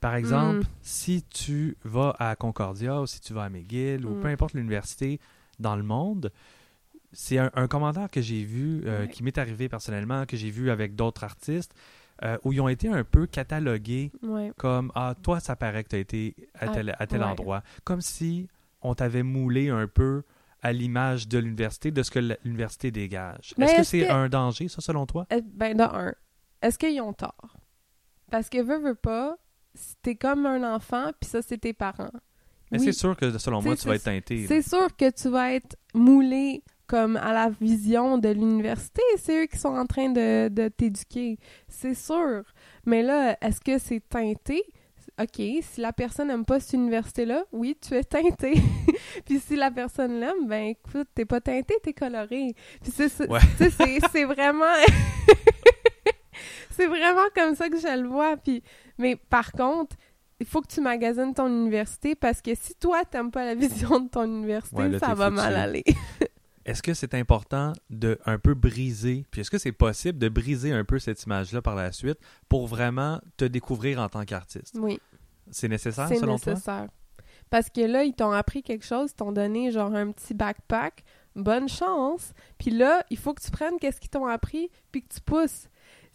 Par 0.00 0.14
exemple, 0.14 0.60
Mm. 0.60 0.64
si 0.82 1.22
tu 1.24 1.76
vas 1.84 2.14
à 2.18 2.36
Concordia 2.36 3.00
ou 3.00 3.06
si 3.06 3.20
tu 3.20 3.32
vas 3.32 3.44
à 3.44 3.48
McGill 3.48 4.04
ou 4.06 4.16
Mm. 4.16 4.20
peu 4.20 4.28
importe 4.28 4.54
l'université 4.54 5.18
dans 5.58 5.74
le 5.76 5.82
monde, 5.82 6.30
c'est 7.12 7.38
un, 7.38 7.50
un 7.54 7.68
commentaire 7.68 8.10
que 8.10 8.20
j'ai 8.20 8.42
vu, 8.44 8.82
euh, 8.86 9.02
Ouais. 9.02 9.08
qui 9.08 9.22
m'est 9.22 9.36
arrivé 9.38 9.68
personnellement, 9.68 10.24
que 10.26 10.36
j'ai 10.36 10.50
vu 10.50 10.70
avec 10.70 10.94
d'autres 10.94 11.24
artistes, 11.24 11.74
euh, 12.24 12.38
où 12.44 12.52
ils 12.52 12.60
ont 12.60 12.68
été 12.68 12.88
un 12.88 13.04
peu 13.04 13.26
catalogués 13.26 14.12
Ouais. 14.22 14.52
comme 14.56 14.92
Ah, 14.94 15.14
toi, 15.22 15.40
ça 15.40 15.56
paraît 15.56 15.84
que 15.84 15.90
tu 15.90 15.96
as 15.96 16.00
été 16.00 16.34
à 16.54 16.68
tel, 16.68 16.94
à 16.98 17.06
tel 17.06 17.20
ouais. 17.20 17.26
endroit. 17.26 17.62
Comme 17.84 18.00
si 18.00 18.48
on 18.80 18.94
t'avait 18.94 19.22
moulé 19.22 19.68
un 19.70 19.86
peu 19.88 20.22
à 20.62 20.72
l'image 20.72 21.26
de 21.28 21.38
l'université, 21.38 21.90
de 21.90 22.02
ce 22.02 22.10
que 22.10 22.20
l'université 22.44 22.90
dégage. 22.92 23.54
Est-ce 23.58 23.76
que 23.76 23.82
c'est 23.82 24.06
que- 24.06 24.12
un 24.12 24.28
danger, 24.28 24.68
ça, 24.68 24.80
selon 24.80 25.06
toi? 25.06 25.26
Eh, 25.30 25.40
Ben, 25.42 25.76
de 25.76 25.82
un, 25.82 26.14
est-ce 26.62 26.78
qu'ils 26.78 27.00
ont 27.00 27.12
tort? 27.12 27.56
Parce 28.30 28.48
que 28.48 28.62
veux, 28.62 28.78
veux 28.78 28.94
pas, 28.94 29.36
t'es 30.02 30.14
comme 30.14 30.46
un 30.46 30.74
enfant, 30.74 31.10
puis 31.20 31.28
ça, 31.28 31.42
c'est 31.42 31.58
tes 31.58 31.72
parents. 31.72 32.12
Mais 32.70 32.78
Oui, 32.78 32.84
c'est 32.86 32.92
sûr 32.92 33.16
que, 33.16 33.36
selon 33.38 33.60
moi, 33.60 33.76
tu 33.76 33.86
vas 33.88 33.96
être 33.96 34.04
teinté. 34.04 34.46
C'est 34.46 34.62
sûr 34.62 34.94
que 34.96 35.10
tu 35.10 35.28
vas 35.28 35.52
être 35.52 35.76
moulé 35.94 36.62
comme 36.86 37.16
à 37.16 37.32
la 37.32 37.48
vision 37.48 38.18
de 38.18 38.28
l'université. 38.28 39.02
C'est 39.18 39.44
eux 39.44 39.46
qui 39.46 39.58
sont 39.58 39.74
en 39.76 39.86
train 39.86 40.10
de, 40.10 40.48
de 40.48 40.68
t'éduquer. 40.68 41.38
C'est 41.68 41.94
sûr. 41.94 42.42
Mais 42.86 43.02
là, 43.02 43.36
est-ce 43.40 43.60
que 43.60 43.78
c'est 43.78 44.00
teinté? 44.08 44.62
OK, 45.20 45.36
si 45.36 45.80
la 45.80 45.92
personne 45.92 46.28
n'aime 46.28 46.44
pas 46.44 46.60
cette 46.60 46.72
université-là, 46.74 47.44
oui, 47.52 47.76
tu 47.80 47.94
es 47.94 48.04
teinté. 48.04 48.54
Puis 49.26 49.40
si 49.40 49.56
la 49.56 49.70
personne 49.70 50.18
l'aime, 50.20 50.46
ben 50.46 50.68
écoute, 50.68 51.08
t'es 51.14 51.24
pas 51.26 51.40
teinté, 51.40 51.74
t'es 51.82 51.92
coloré. 51.92 52.54
Puis 52.82 52.92
c'est 52.94 53.28
Ouais. 53.28 53.40
c'est 54.12 54.24
vraiment... 54.24 54.64
c'est 56.70 56.86
vraiment 56.86 57.26
comme 57.34 57.54
ça 57.54 57.68
que 57.68 57.78
je 57.78 58.00
le 58.00 58.08
vois. 58.08 58.36
Puis, 58.36 58.62
mais 58.98 59.16
par 59.16 59.52
contre, 59.52 59.96
il 60.40 60.46
faut 60.46 60.60
que 60.60 60.68
tu 60.68 60.80
magasines 60.80 61.34
ton 61.34 61.46
université 61.46 62.14
parce 62.14 62.40
que 62.40 62.54
si 62.54 62.74
toi, 62.74 63.04
t'aimes 63.04 63.30
pas 63.30 63.44
la 63.44 63.54
vision 63.54 64.00
de 64.00 64.08
ton 64.08 64.24
université, 64.24 64.76
Ouais, 64.76 64.88
là, 64.88 64.98
ça 64.98 65.14
va 65.14 65.26
foutu. 65.26 65.36
mal 65.36 65.56
aller. 65.56 65.84
Est-ce 66.64 66.82
que 66.82 66.94
c'est 66.94 67.14
important 67.14 67.72
de 67.90 68.18
un 68.24 68.38
peu 68.38 68.54
briser, 68.54 69.24
puis 69.30 69.40
est-ce 69.40 69.50
que 69.50 69.58
c'est 69.58 69.72
possible 69.72 70.18
de 70.18 70.28
briser 70.28 70.72
un 70.72 70.84
peu 70.84 70.98
cette 70.98 71.22
image-là 71.24 71.60
par 71.62 71.74
la 71.74 71.90
suite 71.92 72.18
pour 72.48 72.66
vraiment 72.66 73.20
te 73.36 73.44
découvrir 73.44 73.98
en 74.00 74.08
tant 74.08 74.24
qu'artiste? 74.24 74.76
oui, 74.78 75.00
C'est 75.50 75.68
nécessaire, 75.68 76.08
c'est 76.08 76.16
selon 76.18 76.38
toi? 76.38 76.52
nécessaire. 76.54 76.88
Parce 77.50 77.68
que 77.68 77.80
là, 77.82 78.04
ils 78.04 78.14
t'ont 78.14 78.30
appris 78.30 78.62
quelque 78.62 78.84
chose, 78.86 79.10
ils 79.10 79.14
t'ont 79.16 79.32
donné 79.32 79.70
genre 79.72 79.94
un 79.94 80.10
petit 80.12 80.32
backpack. 80.34 81.04
Bonne 81.34 81.68
chance. 81.68 82.32
Puis 82.58 82.70
là, 82.70 83.04
il 83.10 83.16
faut 83.18 83.34
que 83.34 83.42
tu 83.42 83.50
prennes 83.50 83.78
qu'est-ce 83.78 84.00
qu'ils 84.00 84.10
t'ont 84.10 84.26
appris, 84.26 84.70
puis 84.90 85.02
que 85.02 85.12
tu 85.14 85.20
pousses. 85.20 85.68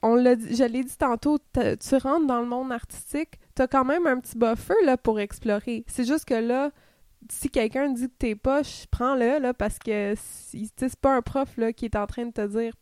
On 0.03 0.15
l'a 0.15 0.35
dit- 0.35 0.55
je 0.55 0.63
l'ai 0.63 0.83
dit 0.83 0.95
tantôt, 0.97 1.39
tu 1.39 1.95
rentres 1.97 2.27
dans 2.27 2.39
le 2.41 2.47
monde 2.47 2.71
artistique, 2.71 3.39
t'as 3.55 3.67
quand 3.67 3.83
même 3.83 4.05
un 4.07 4.19
petit 4.19 4.37
buffer 4.37 4.75
là 4.85 4.95
pour 4.97 5.19
explorer. 5.19 5.83
C'est 5.87 6.05
juste 6.05 6.25
que 6.25 6.35
là, 6.35 6.71
si 7.31 7.49
quelqu'un 7.49 7.89
dit 7.89 8.07
que 8.09 8.13
t'es 8.17 8.35
poche, 8.35 8.85
prends-le 8.91 9.39
là 9.39 9.53
parce 9.53 9.79
que 9.79 10.13
si- 10.17 10.71
c'est 10.77 10.95
pas 10.99 11.15
un 11.15 11.21
prof 11.21 11.49
qui 11.75 11.85
est 11.85 11.95
en 11.95 12.07
train 12.07 12.25
de 12.25 12.31
te 12.31 12.45
dire 12.47 12.73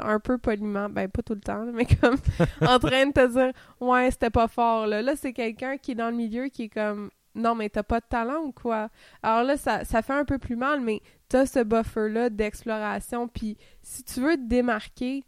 un 0.00 0.20
peu 0.20 0.38
poliment, 0.38 0.88
ben 0.88 1.08
pas 1.08 1.22
tout 1.22 1.34
le 1.34 1.40
temps, 1.40 1.64
mais 1.72 1.84
comme 1.86 2.16
en 2.68 2.78
train 2.78 3.06
de 3.06 3.12
te 3.12 3.26
dire 3.26 3.52
ouais 3.80 4.10
c'était 4.10 4.30
pas 4.30 4.48
fort 4.48 4.86
là. 4.86 5.02
Là 5.02 5.16
c'est 5.16 5.32
quelqu'un 5.32 5.76
qui 5.78 5.92
est 5.92 5.96
dans 5.96 6.10
le 6.10 6.16
milieu 6.16 6.46
qui 6.48 6.64
est 6.64 6.68
comme 6.68 7.10
non, 7.34 7.56
mais 7.56 7.68
t'as 7.68 7.82
pas 7.82 7.98
de 7.98 8.06
talent 8.08 8.42
ou 8.44 8.52
quoi? 8.52 8.90
Alors 9.20 9.42
là, 9.42 9.56
ça, 9.56 9.84
ça 9.84 10.02
fait 10.02 10.12
un 10.12 10.24
peu 10.24 10.38
plus 10.38 10.54
mal, 10.54 10.80
mais 10.80 11.00
t'as 11.28 11.46
ce 11.46 11.64
buffer-là 11.64 12.30
d'exploration. 12.30 13.26
Puis 13.26 13.56
si 13.82 14.04
tu 14.04 14.20
veux 14.20 14.36
te 14.36 14.46
démarquer, 14.46 15.24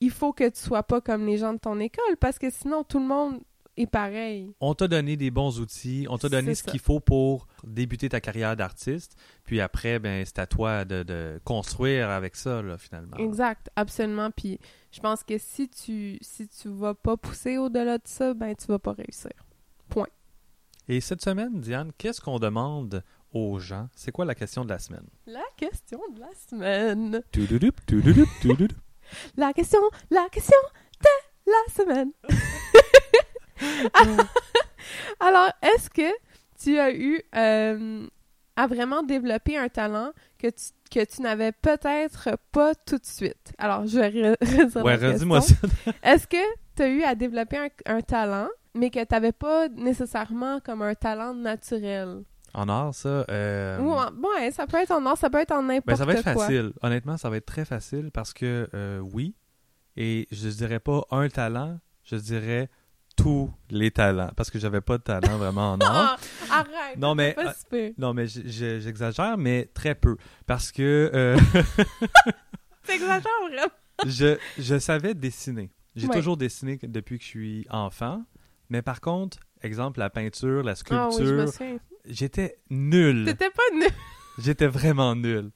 il 0.00 0.10
faut 0.10 0.34
que 0.34 0.46
tu 0.48 0.60
sois 0.60 0.82
pas 0.82 1.00
comme 1.00 1.24
les 1.26 1.38
gens 1.38 1.54
de 1.54 1.58
ton 1.58 1.80
école 1.80 2.16
parce 2.20 2.38
que 2.38 2.50
sinon, 2.50 2.84
tout 2.84 2.98
le 2.98 3.06
monde 3.06 3.40
est 3.76 3.86
pareil. 3.86 4.54
On 4.60 4.74
t'a 4.74 4.88
donné 4.88 5.16
des 5.16 5.30
bons 5.30 5.60
outils, 5.60 6.06
on 6.08 6.18
t'a 6.18 6.28
donné 6.28 6.54
ce 6.54 6.62
qu'il 6.62 6.80
faut 6.80 7.00
pour 7.00 7.46
débuter 7.64 8.08
ta 8.08 8.20
carrière 8.20 8.56
d'artiste, 8.56 9.16
puis 9.44 9.60
après, 9.60 9.98
ben, 9.98 10.24
c'est 10.24 10.38
à 10.38 10.46
toi 10.46 10.84
de, 10.84 11.40
construire 11.44 12.10
avec 12.10 12.36
ça, 12.36 12.62
là, 12.62 12.78
finalement. 12.78 13.16
Exact, 13.16 13.70
absolument. 13.76 14.30
Puis 14.30 14.58
je 14.90 15.00
pense 15.00 15.22
que 15.22 15.38
si 15.38 15.68
tu 15.68 16.18
si 16.20 16.48
tu 16.48 16.68
vas 16.68 16.94
pas 16.94 17.16
pousser 17.16 17.58
au-delà 17.58 17.98
de 17.98 18.06
ça, 18.06 18.34
ben, 18.34 18.54
tu 18.54 18.66
vas 18.66 18.78
pas 18.78 18.92
réussir. 18.92 19.32
Point. 19.88 20.08
Et 20.88 21.00
cette 21.00 21.22
semaine, 21.22 21.60
Diane, 21.60 21.92
qu'est-ce 21.98 22.20
qu'on 22.20 22.38
demande 22.38 23.02
aux 23.32 23.58
gens? 23.58 23.88
C'est 23.94 24.12
quoi 24.12 24.24
la 24.24 24.34
question 24.34 24.64
de 24.64 24.70
la 24.70 24.78
semaine? 24.78 25.06
La 25.26 25.44
question 25.56 26.00
de 26.14 26.20
la 26.20 26.30
semaine. 26.48 27.12
la 29.36 29.52
question, 29.52 29.80
la 30.10 30.28
question 30.30 30.58
de 31.00 31.50
la 31.50 31.74
semaine. 31.74 32.12
Alors, 35.20 35.50
est-ce 35.62 35.90
que 35.90 36.10
tu 36.58 36.78
as 36.78 36.92
eu 36.92 37.20
euh, 37.34 38.06
à 38.56 38.66
vraiment 38.66 39.02
développer 39.02 39.56
un 39.56 39.68
talent 39.68 40.12
que 40.38 40.48
tu, 40.48 40.72
que 40.90 41.04
tu 41.04 41.22
n'avais 41.22 41.52
peut-être 41.52 42.38
pas 42.52 42.74
tout 42.74 42.98
de 42.98 43.04
suite? 43.04 43.52
Alors, 43.58 43.86
je 43.86 43.98
vais 43.98 44.06
redire 44.36 44.84
Ouais, 44.84 44.96
redis-moi 44.96 45.40
ça. 45.40 45.54
est-ce 46.02 46.26
que 46.26 46.36
tu 46.76 46.82
as 46.82 46.88
eu 46.88 47.02
à 47.02 47.14
développer 47.14 47.58
un, 47.86 48.00
talent, 48.00 48.48
mais 48.74 48.90
que 48.90 49.00
tu 49.00 49.06
n'avais 49.10 49.32
pas 49.32 49.68
nécessairement 49.68 50.60
comme 50.60 50.82
un 50.82 50.94
talent 50.94 51.34
naturel? 51.34 52.22
En 52.54 52.68
art, 52.70 52.94
ça. 52.94 53.26
Euh... 53.28 53.78
Ouais, 53.78 54.50
ça 54.50 54.66
peut 54.66 54.78
être 54.78 54.92
en 54.92 55.04
art, 55.04 55.18
ça 55.18 55.28
peut 55.28 55.40
être 55.40 55.52
en 55.52 55.62
n'importe 55.62 55.84
quoi. 55.84 55.92
Ben, 55.92 55.96
ça 55.98 56.04
va 56.06 56.14
être 56.14 56.40
facile. 56.40 56.72
Honnêtement, 56.80 57.18
ça 57.18 57.28
va 57.28 57.36
être 57.36 57.44
très 57.44 57.66
facile 57.66 58.10
parce 58.10 58.32
que 58.32 58.68
euh, 58.72 59.00
oui. 59.00 59.34
Et 59.96 60.26
je 60.30 60.48
dirais 60.48 60.80
pas 60.80 61.02
un 61.10 61.28
talent, 61.28 61.78
je 62.04 62.16
dirais 62.16 62.68
tous 63.16 63.50
les 63.70 63.90
talents 63.90 64.30
parce 64.36 64.50
que 64.50 64.58
j'avais 64.58 64.80
pas 64.80 64.98
de 64.98 65.02
talent 65.02 65.38
vraiment 65.38 65.72
en 65.72 65.78
art. 65.80 66.20
Arrête. 66.50 66.98
Non 66.98 67.14
mais 67.14 67.34
euh, 67.72 67.90
non 67.98 68.14
mais 68.14 68.26
j'exagère 68.28 69.36
mais 69.38 69.70
très 69.74 69.94
peu 69.94 70.16
parce 70.46 70.70
que 70.70 71.10
euh... 71.12 71.36
T'exagères 72.84 73.22
vraiment. 73.48 73.72
je, 74.06 74.38
je 74.58 74.78
savais 74.78 75.14
dessiner. 75.14 75.70
J'ai 75.96 76.08
toujours 76.08 76.36
dessiné 76.36 76.78
depuis 76.82 77.16
que 77.18 77.24
je 77.24 77.28
suis 77.28 77.66
enfant, 77.70 78.22
mais 78.68 78.82
par 78.82 79.00
contre, 79.00 79.38
exemple 79.62 79.98
la 79.98 80.10
peinture, 80.10 80.62
la 80.62 80.74
sculpture, 80.74 81.46
ah 81.60 81.64
j'étais 82.04 82.58
nul. 82.68 83.24
T'étais 83.24 83.50
pas 83.50 83.62
nul. 83.72 83.88
j'étais 84.38 84.66
vraiment 84.66 85.16
nul. 85.16 85.50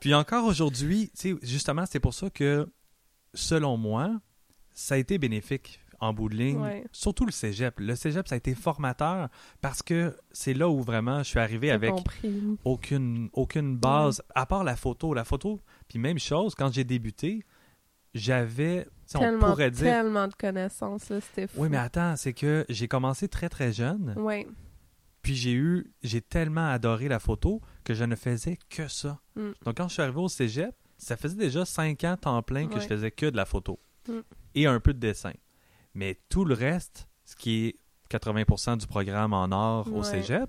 Puis 0.00 0.14
encore 0.14 0.46
aujourd'hui, 0.46 1.10
tu 1.14 1.34
sais 1.34 1.36
justement, 1.42 1.84
c'est 1.86 2.00
pour 2.00 2.14
ça 2.14 2.30
que 2.30 2.66
selon 3.34 3.76
moi, 3.76 4.10
ça 4.72 4.94
a 4.94 4.98
été 4.98 5.18
bénéfique 5.18 5.81
en 6.02 6.12
bout 6.12 6.28
de 6.28 6.34
ligne, 6.34 6.84
surtout 6.90 7.24
le 7.24 7.30
cégep. 7.30 7.78
Le 7.78 7.94
cégep, 7.94 8.26
ça 8.26 8.34
a 8.34 8.38
été 8.38 8.56
formateur 8.56 9.28
parce 9.60 9.82
que 9.82 10.16
c'est 10.32 10.52
là 10.52 10.68
où 10.68 10.82
vraiment 10.82 11.18
je 11.18 11.28
suis 11.28 11.38
arrivé 11.38 11.70
avec 11.70 11.94
aucune, 12.64 13.30
aucune 13.32 13.76
base, 13.76 14.20
à 14.34 14.44
part 14.44 14.64
la 14.64 14.74
photo. 14.74 15.14
La 15.14 15.24
photo, 15.24 15.60
puis 15.88 16.00
même 16.00 16.18
chose, 16.18 16.56
quand 16.56 16.72
j'ai 16.72 16.82
débuté, 16.82 17.44
j'avais, 18.14 18.88
tellement, 19.06 19.46
on 19.46 19.50
pourrait 19.50 19.70
dire... 19.70 19.84
Tellement 19.84 20.26
de 20.26 20.34
connaissances, 20.34 21.04
c'était 21.04 21.46
fou. 21.46 21.62
Oui, 21.62 21.68
mais 21.70 21.78
attends, 21.78 22.16
c'est 22.16 22.32
que 22.32 22.66
j'ai 22.68 22.88
commencé 22.88 23.28
très, 23.28 23.48
très 23.48 23.72
jeune. 23.72 24.14
Oui. 24.18 24.46
Puis 25.22 25.36
j'ai 25.36 25.52
eu, 25.52 25.92
j'ai 26.02 26.20
tellement 26.20 26.68
adoré 26.68 27.06
la 27.06 27.20
photo 27.20 27.60
que 27.84 27.94
je 27.94 28.02
ne 28.02 28.16
faisais 28.16 28.58
que 28.68 28.88
ça. 28.88 29.20
Mm. 29.36 29.50
Donc 29.64 29.76
quand 29.76 29.86
je 29.86 29.92
suis 29.94 30.02
arrivé 30.02 30.18
au 30.18 30.28
cégep, 30.28 30.74
ça 30.98 31.16
faisait 31.16 31.36
déjà 31.36 31.64
cinq 31.64 32.02
ans 32.02 32.16
temps 32.16 32.42
plein 32.42 32.66
que 32.66 32.80
je 32.80 32.88
faisais 32.88 33.12
que 33.12 33.26
de 33.26 33.36
la 33.36 33.44
photo. 33.44 33.78
Mm. 34.08 34.18
Et 34.56 34.66
un 34.66 34.80
peu 34.80 34.92
de 34.92 34.98
dessin. 34.98 35.32
Mais 35.94 36.18
tout 36.28 36.44
le 36.44 36.54
reste, 36.54 37.08
ce 37.24 37.36
qui 37.36 37.66
est 37.66 37.76
80% 38.10 38.78
du 38.78 38.86
programme 38.86 39.32
en 39.32 39.50
or 39.52 39.92
au 39.94 40.02
cégep, 40.02 40.48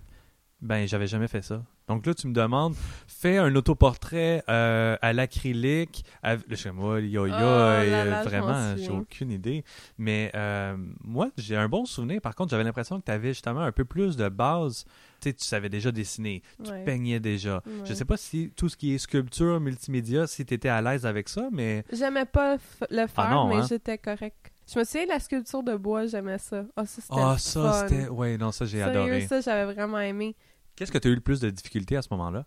ben, 0.61 0.87
j'avais 0.87 1.07
jamais 1.07 1.27
fait 1.27 1.41
ça. 1.41 1.61
Donc 1.89 2.05
là, 2.05 2.13
tu 2.13 2.27
me 2.27 2.33
demandes, 2.33 2.75
fais 3.07 3.37
un 3.37 3.53
autoportrait 3.55 4.41
euh, 4.49 4.95
à 5.01 5.11
l'acrylique. 5.11 6.05
Je 6.47 6.55
sais 6.55 6.71
moi, 6.71 7.01
yo 7.01 7.25
yo, 7.25 7.33
oh 7.33 8.23
vraiment, 8.23 8.77
j'ai 8.77 8.89
aucune 8.89 9.31
idée. 9.31 9.65
Mais 9.97 10.31
euh, 10.33 10.77
moi, 11.03 11.29
j'ai 11.37 11.57
un 11.57 11.67
bon 11.67 11.83
souvenir. 11.83 12.21
Par 12.21 12.35
contre, 12.35 12.51
j'avais 12.51 12.63
l'impression 12.63 13.01
que 13.01 13.05
tu 13.05 13.11
avais 13.11 13.29
justement 13.29 13.59
un 13.59 13.73
peu 13.73 13.83
plus 13.83 14.15
de 14.15 14.29
base. 14.29 14.85
Tu 15.19 15.29
sais, 15.29 15.33
tu 15.33 15.43
savais 15.43 15.67
déjà 15.67 15.91
dessiner, 15.91 16.41
tu 16.63 16.71
peignais 16.85 17.19
déjà. 17.19 17.61
Je 17.83 17.93
sais 17.93 18.05
pas 18.05 18.17
si 18.17 18.53
tout 18.55 18.69
ce 18.69 18.77
qui 18.77 18.93
est 18.93 18.97
sculpture, 18.97 19.59
multimédia, 19.59 20.27
si 20.27 20.45
tu 20.45 20.53
étais 20.53 20.69
à 20.69 20.81
l'aise 20.81 21.05
avec 21.05 21.27
ça, 21.27 21.49
mais. 21.51 21.83
J'aimais 21.91 22.25
pas 22.25 22.55
le 22.89 23.01
ah 23.01 23.07
faire, 23.07 23.45
mais 23.47 23.57
hein? 23.57 23.65
j'étais 23.67 23.97
correct. 23.97 24.52
Je 24.71 24.79
me 24.79 24.83
souviens 24.83 25.03
de 25.05 25.09
la 25.09 25.19
sculpture 25.19 25.63
de 25.63 25.75
bois, 25.75 26.05
j'aimais 26.05 26.37
ça. 26.37 26.63
Ah, 26.75 26.85
ça, 26.85 27.01
c'était 27.01 27.13
Ah, 27.17 27.37
ça, 27.37 27.87
c'était... 27.87 28.07
Oui, 28.09 28.37
non, 28.37 28.51
ça, 28.51 28.65
j'ai 28.65 28.81
adoré. 28.81 29.27
ça, 29.27 29.41
j'avais 29.41 29.73
vraiment 29.73 29.99
aimé. 29.99 30.35
Qu'est-ce 30.75 30.91
que 30.91 30.97
tu 30.97 31.07
as 31.07 31.11
eu 31.11 31.15
le 31.15 31.21
plus 31.21 31.39
de 31.39 31.49
difficultés 31.49 31.97
à 31.97 32.01
ce 32.01 32.07
moment-là? 32.11 32.45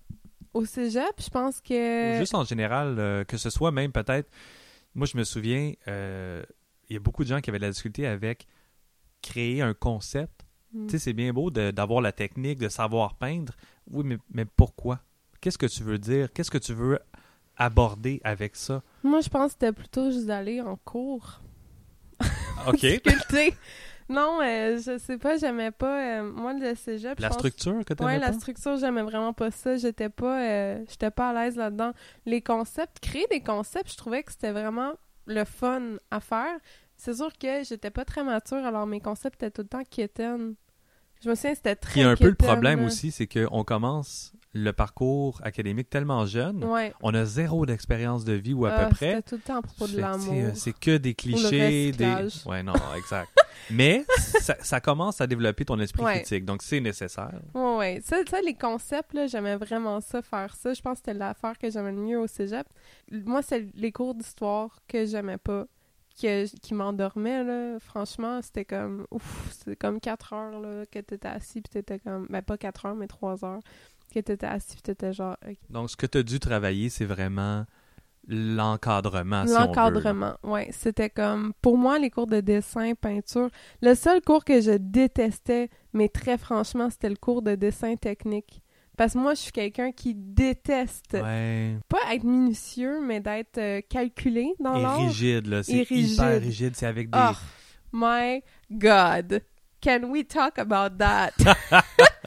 Au 0.54 0.64
cégep, 0.64 1.20
je 1.20 1.28
pense 1.28 1.60
que... 1.60 2.16
juste 2.18 2.34
en 2.34 2.44
général, 2.44 2.96
euh, 2.98 3.24
que 3.24 3.36
ce 3.36 3.50
soit 3.50 3.70
même 3.70 3.92
peut-être... 3.92 4.30
Moi, 4.94 5.06
je 5.06 5.18
me 5.18 5.24
souviens, 5.24 5.74
euh, 5.88 6.42
il 6.88 6.94
y 6.94 6.96
a 6.96 7.00
beaucoup 7.00 7.22
de 7.22 7.28
gens 7.28 7.40
qui 7.40 7.50
avaient 7.50 7.58
de 7.58 7.64
la 7.64 7.70
difficulté 7.70 8.06
avec 8.06 8.46
créer 9.20 9.60
un 9.60 9.74
concept. 9.74 10.46
Hmm. 10.72 10.86
Tu 10.86 10.92
sais, 10.92 10.98
c'est 10.98 11.12
bien 11.12 11.32
beau 11.34 11.50
d'avoir 11.50 12.00
la 12.00 12.12
technique, 12.12 12.58
de 12.58 12.70
savoir 12.70 13.14
peindre. 13.16 13.52
Oui, 13.90 14.04
mais, 14.04 14.16
mais 14.30 14.44
pourquoi? 14.46 15.00
Qu'est-ce 15.42 15.58
que 15.58 15.66
tu 15.66 15.82
veux 15.82 15.98
dire? 15.98 16.32
Qu'est-ce 16.32 16.50
que 16.50 16.58
tu 16.58 16.72
veux 16.72 16.98
aborder 17.56 18.20
avec 18.24 18.56
ça? 18.56 18.82
Moi, 19.02 19.20
je 19.20 19.28
pense 19.28 19.48
que 19.48 19.52
c'était 19.52 19.72
plutôt 19.72 20.10
juste 20.10 20.26
d'aller 20.26 20.62
en 20.62 20.76
cours. 20.76 21.42
OK. 22.68 22.84
Non, 24.08 24.38
euh, 24.40 24.78
je 24.78 24.98
sais 24.98 25.18
pas, 25.18 25.36
j'aimais 25.36 25.72
pas. 25.72 26.20
Euh, 26.20 26.32
moi, 26.32 26.52
le 26.52 26.74
cégep. 26.76 27.18
La 27.18 27.30
structure 27.30 27.84
que 27.84 27.92
tu 27.92 28.04
Ouais, 28.04 28.18
la 28.18 28.32
structure, 28.32 28.76
j'aimais 28.76 29.02
vraiment 29.02 29.32
pas 29.32 29.50
ça. 29.50 29.76
J'étais 29.76 30.08
pas, 30.08 30.40
euh, 30.42 30.84
j'étais 30.88 31.10
pas 31.10 31.30
à 31.30 31.32
l'aise 31.32 31.56
là-dedans. 31.56 31.92
Les 32.24 32.40
concepts, 32.40 33.00
créer 33.00 33.26
des 33.30 33.40
concepts, 33.40 33.90
je 33.90 33.96
trouvais 33.96 34.22
que 34.22 34.30
c'était 34.30 34.52
vraiment 34.52 34.92
le 35.26 35.44
fun 35.44 35.96
à 36.10 36.20
faire. 36.20 36.56
C'est 36.96 37.14
sûr 37.14 37.36
que 37.36 37.64
j'étais 37.64 37.90
pas 37.90 38.04
très 38.04 38.22
mature, 38.22 38.64
alors 38.64 38.86
mes 38.86 39.00
concepts 39.00 39.42
étaient 39.42 39.50
tout 39.50 39.62
le 39.62 39.68
temps 39.68 39.84
quétaines. 39.84 40.54
Je 41.22 41.28
me 41.28 41.34
souviens, 41.34 41.54
c'était 41.54 41.74
très. 41.74 42.00
Il 42.00 42.02
y 42.04 42.06
a 42.06 42.10
un 42.10 42.16
peu 42.16 42.28
le 42.28 42.34
problème 42.34 42.84
aussi, 42.84 43.10
c'est 43.10 43.26
qu'on 43.26 43.64
commence 43.64 44.32
le 44.56 44.72
parcours 44.72 45.40
académique 45.44 45.90
tellement 45.90 46.24
jeune. 46.26 46.64
On 47.02 47.14
a 47.14 47.24
zéro 47.24 47.66
d'expérience 47.66 48.24
de 48.24 48.32
vie 48.32 48.54
ou 48.54 48.66
à 48.66 48.70
peu 48.70 48.82
ah, 48.82 48.88
près. 48.88 49.22
tout 49.22 49.36
le 49.36 49.40
temps 49.40 49.56
à 49.56 49.62
propos 49.62 49.86
de 49.86 49.98
l'amour. 49.98 50.50
C'est 50.54 50.76
que 50.76 50.96
des 50.96 51.14
clichés. 51.14 51.92
des... 51.92 52.28
Ouais, 52.46 52.62
non, 52.62 52.74
exact. 52.96 53.28
Mais 53.70 54.04
ça, 54.60 54.80
commence 54.80 55.20
à 55.20 55.26
développer 55.26 55.64
ton 55.64 55.78
esprit 55.80 56.04
critique, 56.04 56.44
donc 56.44 56.62
c'est 56.62 56.80
nécessaire. 56.80 57.40
Oui, 57.54 57.76
ouais. 57.76 58.00
Ça, 58.04 58.18
ça, 58.28 58.40
les 58.40 58.54
concepts, 58.54 59.16
j'aimais 59.28 59.56
vraiment 59.56 60.00
ça, 60.00 60.22
faire 60.22 60.54
ça. 60.54 60.72
Je 60.72 60.80
pense 60.80 60.94
que 60.94 61.06
c'était 61.06 61.18
l'affaire 61.18 61.58
que 61.58 61.70
j'aimais 61.70 61.92
le 61.92 61.98
mieux 61.98 62.20
au 62.20 62.26
cégep. 62.26 62.66
Moi, 63.10 63.42
c'est 63.42 63.66
les 63.74 63.92
cours 63.92 64.14
d'histoire 64.14 64.78
que 64.88 65.04
j'aimais 65.04 65.38
pas 65.38 65.66
qui, 66.14 66.28
qui 66.62 66.74
m'endormait, 66.74 67.44
là. 67.44 67.78
Franchement, 67.78 68.40
c'était 68.42 68.64
comme, 68.64 69.06
ouf, 69.10 69.48
c'était 69.52 69.76
comme 69.76 70.00
4 70.00 70.32
heures, 70.32 70.60
là, 70.60 70.86
que 70.86 70.98
t'étais 70.98 71.28
assis, 71.28 71.60
puis 71.60 71.70
t'étais 71.70 71.98
comme, 71.98 72.26
ben 72.30 72.42
pas 72.42 72.56
4 72.56 72.86
heures, 72.86 72.94
mais 72.94 73.06
3 73.06 73.44
heures, 73.44 73.60
que 74.22 74.26
t'étais 74.26 74.46
assis, 74.46 74.72
puis 74.72 74.82
t'étais 74.82 75.12
genre... 75.12 75.36
Donc, 75.70 75.90
ce 75.90 75.96
que 75.96 76.06
t'as 76.06 76.22
dû 76.22 76.40
travailler, 76.40 76.88
c'est 76.88 77.04
vraiment 77.04 77.64
l'encadrement, 78.28 79.46
si 79.46 79.52
L'encadrement, 79.52 80.34
oui. 80.42 80.62
C'était 80.70 81.10
comme, 81.10 81.52
pour 81.62 81.78
moi, 81.78 81.98
les 81.98 82.10
cours 82.10 82.26
de 82.26 82.40
dessin, 82.40 82.94
peinture, 82.94 83.50
le 83.82 83.94
seul 83.94 84.20
cours 84.20 84.44
que 84.44 84.60
je 84.60 84.72
détestais, 84.72 85.70
mais 85.92 86.08
très 86.08 86.38
franchement, 86.38 86.90
c'était 86.90 87.10
le 87.10 87.16
cours 87.16 87.42
de 87.42 87.54
dessin 87.54 87.94
technique. 87.96 88.62
Parce 88.96 89.12
que 89.12 89.18
moi, 89.18 89.34
je 89.34 89.40
suis 89.40 89.52
quelqu'un 89.52 89.92
qui 89.92 90.14
déteste 90.14 91.18
pas 91.20 92.14
être 92.14 92.24
minutieux, 92.24 93.00
mais 93.04 93.20
d'être 93.20 93.58
euh, 93.58 93.80
calculé 93.86 94.54
dans 94.58 94.78
l'art. 94.78 94.98
Et 95.00 95.06
rigide, 95.06 95.46
là. 95.46 95.62
C'est 95.62 95.86
hyper 95.90 96.40
rigide. 96.40 96.74
C'est 96.74 96.86
avec 96.86 97.10
des... 97.10 97.18
Oh 97.18 97.36
my 97.92 98.42
God! 98.70 99.42
Can 99.86 100.10
we 100.10 100.24
talk 100.24 100.58
about 100.58 100.98
that? 100.98 101.30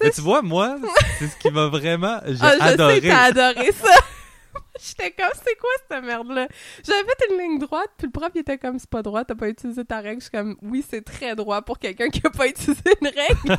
mais 0.00 0.12
tu 0.12 0.20
vois, 0.20 0.42
moi, 0.42 0.78
c'est 1.18 1.26
ce 1.26 1.36
qui 1.38 1.50
m'a 1.50 1.66
vraiment... 1.66 2.20
J'ai 2.24 2.38
ah, 2.40 2.54
je 2.56 2.62
adoré. 2.62 2.94
sais 2.94 3.00
que 3.00 3.06
t'as 3.08 3.22
adoré 3.22 3.72
ça! 3.72 3.94
J'étais 4.80 5.10
comme, 5.10 5.32
c'est 5.44 5.56
quoi 5.56 5.70
cette 5.88 6.04
merde-là? 6.04 6.46
J'avais 6.86 7.02
fait 7.02 7.32
une 7.32 7.38
ligne 7.40 7.58
droite, 7.58 7.90
puis 7.98 8.06
le 8.06 8.12
prof, 8.12 8.30
il 8.36 8.42
était 8.42 8.58
comme, 8.58 8.78
c'est 8.78 8.88
pas 8.88 9.02
droit, 9.02 9.24
t'as 9.24 9.34
pas 9.34 9.48
utilisé 9.48 9.84
ta 9.84 9.98
règle. 9.98 10.20
Je 10.20 10.26
suis 10.26 10.30
comme, 10.30 10.56
oui, 10.62 10.84
c'est 10.88 11.04
très 11.04 11.34
droit 11.34 11.62
pour 11.62 11.80
quelqu'un 11.80 12.10
qui 12.10 12.24
a 12.24 12.30
pas 12.30 12.46
utilisé 12.46 12.80
une 13.00 13.08
règle. 13.08 13.58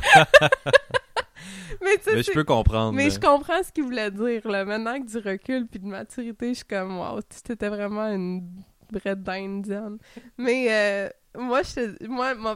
mais, 1.82 2.00
mais 2.06 2.22
je 2.22 2.32
peux 2.32 2.44
comprendre. 2.44 2.94
Mais 2.94 3.10
je 3.10 3.20
comprends 3.20 3.62
ce 3.62 3.70
qu'il 3.70 3.84
voulait 3.84 4.10
dire, 4.10 4.48
là. 4.48 4.64
Maintenant 4.64 4.98
que 4.98 5.06
du 5.06 5.18
recul 5.18 5.66
puis 5.66 5.78
de 5.78 5.88
maturité, 5.88 6.48
je 6.48 6.54
suis 6.54 6.64
comme, 6.64 6.98
wow, 6.98 7.20
c'était 7.28 7.68
vraiment 7.68 8.08
une 8.08 8.48
brette 8.90 9.22
d'indienne. 9.22 9.98
Mais, 10.38 10.68
euh, 10.70 11.10
moi, 11.38 11.62
je, 11.62 12.06
moi, 12.08 12.46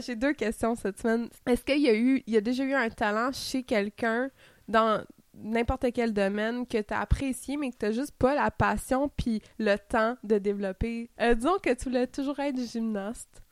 j'ai 0.00 0.16
deux 0.16 0.32
questions 0.32 0.74
cette 0.74 1.00
semaine. 1.00 1.28
Est-ce 1.46 1.64
qu'il 1.64 1.80
y 1.80 1.88
a 1.88 1.94
eu, 1.94 2.22
il 2.26 2.34
y 2.34 2.36
a 2.36 2.40
déjà 2.40 2.64
eu 2.64 2.74
un 2.74 2.88
talent 2.90 3.30
chez 3.32 3.62
quelqu'un 3.62 4.30
dans 4.68 5.04
n'importe 5.36 5.86
quel 5.92 6.12
domaine 6.12 6.66
que 6.66 6.80
tu 6.80 6.94
as 6.94 7.00
apprécié, 7.00 7.56
mais 7.56 7.70
que 7.70 7.86
tu 7.86 7.92
juste 7.92 8.16
pas 8.16 8.34
la 8.34 8.50
passion 8.50 9.10
puis 9.16 9.42
le 9.58 9.76
temps 9.76 10.16
de 10.22 10.38
développer? 10.38 11.10
Euh, 11.20 11.34
disons 11.34 11.58
que 11.62 11.74
tu 11.74 11.84
voulais 11.84 12.06
toujours 12.06 12.38
être 12.40 12.58
gymnaste, 12.58 13.42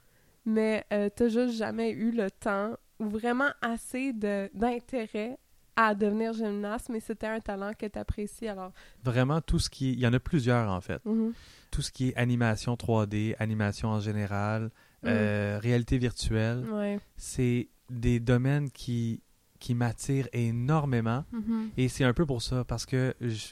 mais 0.45 0.85
euh, 0.93 1.09
tu 1.15 1.31
juste 1.31 1.55
jamais 1.57 1.91
eu 1.91 2.11
le 2.11 2.31
temps 2.31 2.77
ou 2.99 3.07
vraiment 3.07 3.51
assez 3.61 4.13
d'intérêt 4.13 5.39
à 5.75 5.95
devenir 5.95 6.33
gymnaste, 6.35 6.89
mais 6.91 7.01
c'était 7.01 7.27
un 7.27 7.41
talent 7.41 7.73
que 7.77 7.87
tu 7.87 7.99
apprécies 7.99 8.49
alors. 8.49 8.73
Vraiment, 9.03 9.41
tout 9.41 9.59
ce 9.59 9.71
qui. 9.71 9.93
Il 9.93 10.01
y 10.01 10.07
en 10.07 10.13
a 10.13 10.21
plusieurs 10.21 10.71
en 10.71 10.81
fait. 10.81 11.05
Mm-hmm. 11.05 11.33
Tout 11.73 11.83
ce 11.83 11.91
qui 11.91 12.11
est 12.11 12.17
animation 12.17 12.75
3D, 12.75 13.35
animation 13.41 13.89
en 13.89 13.99
général, 13.99 14.67
mm. 15.03 15.07
euh, 15.07 15.59
réalité 15.61 15.99
virtuelle, 15.99 16.65
c'est 17.17 17.69
des 17.91 18.21
domaines 18.21 18.71
qui, 18.71 19.23
qui 19.59 19.75
m'attirent 19.75 20.29
énormément. 20.33 21.25
Mm-hmm. 21.35 21.69
Et 21.79 21.89
c'est 21.89 22.05
un 22.05 22.13
peu 22.13 22.25
pour 22.25 22.43
ça, 22.43 22.63
parce 22.63 22.87
que 22.87 23.15
je, 23.21 23.49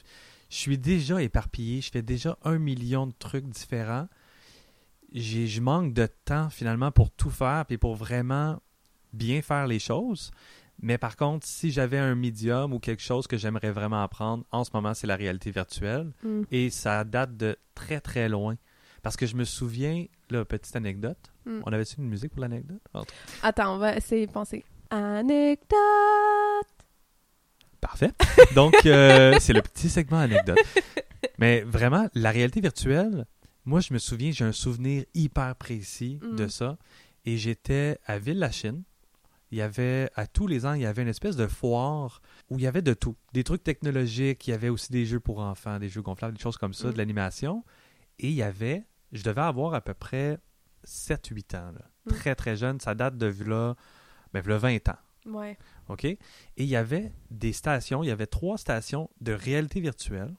je 0.49 0.55
suis 0.55 0.77
déjà 0.77 1.21
éparpillé, 1.21 1.81
je 1.81 1.91
fais 1.91 2.01
déjà 2.01 2.37
un 2.43 2.57
million 2.57 3.07
de 3.07 3.13
trucs 3.17 3.47
différents. 3.47 4.07
Je 5.13 5.59
manque 5.59 5.93
de 5.93 6.07
temps 6.25 6.49
finalement 6.49 6.91
pour 6.91 7.11
tout 7.11 7.29
faire, 7.29 7.65
puis 7.65 7.77
pour 7.77 7.95
vraiment 7.95 8.61
bien 9.13 9.41
faire 9.41 9.67
les 9.67 9.79
choses. 9.79 10.31
Mais 10.81 10.97
par 10.97 11.15
contre, 11.15 11.45
si 11.45 11.71
j'avais 11.71 11.99
un 11.99 12.15
médium 12.15 12.73
ou 12.73 12.79
quelque 12.79 13.03
chose 13.03 13.27
que 13.27 13.37
j'aimerais 13.37 13.71
vraiment 13.71 14.01
apprendre, 14.01 14.43
en 14.51 14.63
ce 14.63 14.71
moment, 14.73 14.93
c'est 14.93 15.07
la 15.07 15.15
réalité 15.15 15.51
virtuelle. 15.51 16.11
Mm. 16.23 16.41
Et 16.51 16.69
ça 16.69 17.03
date 17.03 17.37
de 17.37 17.55
très, 17.75 18.01
très 18.01 18.29
loin. 18.29 18.55
Parce 19.03 19.15
que 19.15 19.25
je 19.25 19.35
me 19.35 19.43
souviens, 19.43 20.05
là, 20.29 20.43
petite 20.43 20.75
anecdote. 20.75 21.17
Mm. 21.45 21.59
On 21.65 21.73
avait-tu 21.73 21.99
une 21.99 22.07
musique 22.07 22.31
pour 22.31 22.41
l'anecdote? 22.41 22.81
Attends, 23.43 23.75
on 23.75 23.77
va 23.77 23.95
essayer 23.95 24.25
de 24.25 24.31
penser. 24.31 24.63
Anecdote! 24.89 25.77
Parfait. 27.79 28.11
Donc, 28.55 28.75
euh, 28.85 29.37
c'est 29.39 29.53
le 29.53 29.61
petit 29.61 29.89
segment 29.89 30.19
anecdote. 30.19 30.59
Mais 31.37 31.61
vraiment, 31.61 32.07
la 32.15 32.31
réalité 32.31 32.59
virtuelle, 32.59 33.25
moi, 33.65 33.79
je 33.81 33.93
me 33.93 33.99
souviens, 33.99 34.31
j'ai 34.31 34.45
un 34.45 34.51
souvenir 34.51 35.05
hyper 35.13 35.55
précis 35.55 36.19
de 36.37 36.45
mm. 36.45 36.49
ça. 36.49 36.77
Et 37.25 37.37
j'étais 37.37 37.99
à 38.07 38.17
Ville-la-Chine 38.17 38.81
il 39.51 39.57
y 39.57 39.61
avait, 39.61 40.09
à 40.15 40.27
tous 40.27 40.47
les 40.47 40.65
ans, 40.65 40.73
il 40.73 40.81
y 40.81 40.85
avait 40.85 41.01
une 41.01 41.09
espèce 41.09 41.35
de 41.35 41.47
foire 41.47 42.21
où 42.49 42.57
il 42.57 42.63
y 42.63 42.67
avait 42.67 42.81
de 42.81 42.93
tout. 42.93 43.17
Des 43.33 43.43
trucs 43.43 43.63
technologiques, 43.63 44.47
il 44.47 44.51
y 44.51 44.53
avait 44.53 44.69
aussi 44.69 44.91
des 44.91 45.05
jeux 45.05 45.19
pour 45.19 45.39
enfants, 45.39 45.77
des 45.77 45.89
jeux 45.89 46.01
gonflables, 46.01 46.37
des 46.37 46.41
choses 46.41 46.57
comme 46.57 46.73
ça, 46.73 46.87
de 46.87 46.93
mm. 46.93 46.97
l'animation. 46.97 47.63
Et 48.19 48.29
il 48.29 48.33
y 48.33 48.43
avait, 48.43 48.85
je 49.11 49.23
devais 49.23 49.41
avoir 49.41 49.73
à 49.73 49.81
peu 49.81 49.93
près 49.93 50.39
7-8 50.87 51.57
ans. 51.57 51.73
Mm. 52.05 52.11
Très, 52.11 52.35
très 52.35 52.55
jeune. 52.55 52.79
Ça 52.79 52.95
date 52.95 53.17
de 53.17 53.33
là, 53.45 53.75
ben, 54.33 54.41
20 54.41 54.89
ans. 54.89 54.97
Ouais. 55.25 55.57
OK? 55.89 56.05
Et 56.05 56.19
il 56.57 56.67
y 56.67 56.77
avait 56.77 57.11
des 57.29 57.53
stations, 57.53 58.03
il 58.03 58.07
y 58.07 58.11
avait 58.11 58.27
trois 58.27 58.57
stations 58.57 59.09
de 59.19 59.33
réalité 59.33 59.81
virtuelle. 59.81 60.33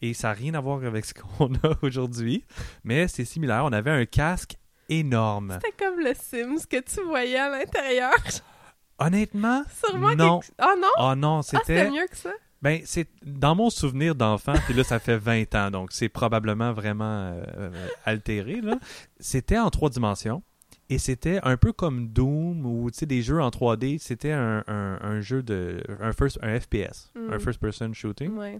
Et 0.00 0.14
ça 0.14 0.28
n'a 0.28 0.34
rien 0.34 0.54
à 0.54 0.60
voir 0.60 0.84
avec 0.84 1.04
ce 1.04 1.14
qu'on 1.14 1.54
a 1.54 1.78
aujourd'hui, 1.82 2.44
mais 2.84 3.08
c'est 3.08 3.24
similaire. 3.24 3.64
On 3.64 3.72
avait 3.72 3.90
un 3.90 4.04
casque 4.04 4.56
énorme. 4.88 5.58
C'était 5.62 5.84
comme 5.84 6.00
le 6.00 6.12
Sims 6.14 6.66
que 6.68 6.80
tu 6.80 7.02
voyais 7.02 7.38
à 7.38 7.50
l'intérieur. 7.50 8.14
Honnêtement, 8.98 9.62
Sûrement 9.84 10.14
non. 10.14 10.40
Ah 10.58 10.74
non? 10.78 10.88
Ah 10.96 11.14
non, 11.16 11.42
c'était... 11.42 11.58
Ah, 11.58 11.62
c'était 11.66 11.90
mieux 11.90 12.06
que 12.06 12.16
ça? 12.16 12.32
Ben, 12.62 12.80
c'est 12.84 13.08
dans 13.22 13.54
mon 13.54 13.68
souvenir 13.68 14.14
d'enfant, 14.14 14.54
puis 14.64 14.74
là, 14.74 14.82
ça 14.82 14.98
fait 14.98 15.18
20 15.18 15.54
ans, 15.54 15.70
donc 15.70 15.92
c'est 15.92 16.08
probablement 16.08 16.72
vraiment 16.72 17.04
euh, 17.04 17.44
euh, 17.58 17.88
altéré, 18.06 18.62
là. 18.62 18.78
C'était 19.20 19.58
en 19.58 19.68
trois 19.68 19.90
dimensions, 19.90 20.42
et 20.88 20.98
c'était 20.98 21.38
un 21.42 21.58
peu 21.58 21.72
comme 21.72 22.08
Doom, 22.08 22.64
ou, 22.64 22.90
tu 22.90 23.00
sais, 23.00 23.06
des 23.06 23.20
jeux 23.20 23.42
en 23.42 23.50
3D, 23.50 23.98
c'était 23.98 24.32
un, 24.32 24.64
un, 24.66 25.20
jeu 25.20 25.42
de... 25.42 25.82
un, 26.00 26.12
first, 26.12 26.38
un 26.42 26.58
FPS, 26.58 27.12
un 27.14 27.36
mm. 27.36 27.40
first-person 27.40 27.92
shooting. 27.92 28.36
Ouais. 28.36 28.58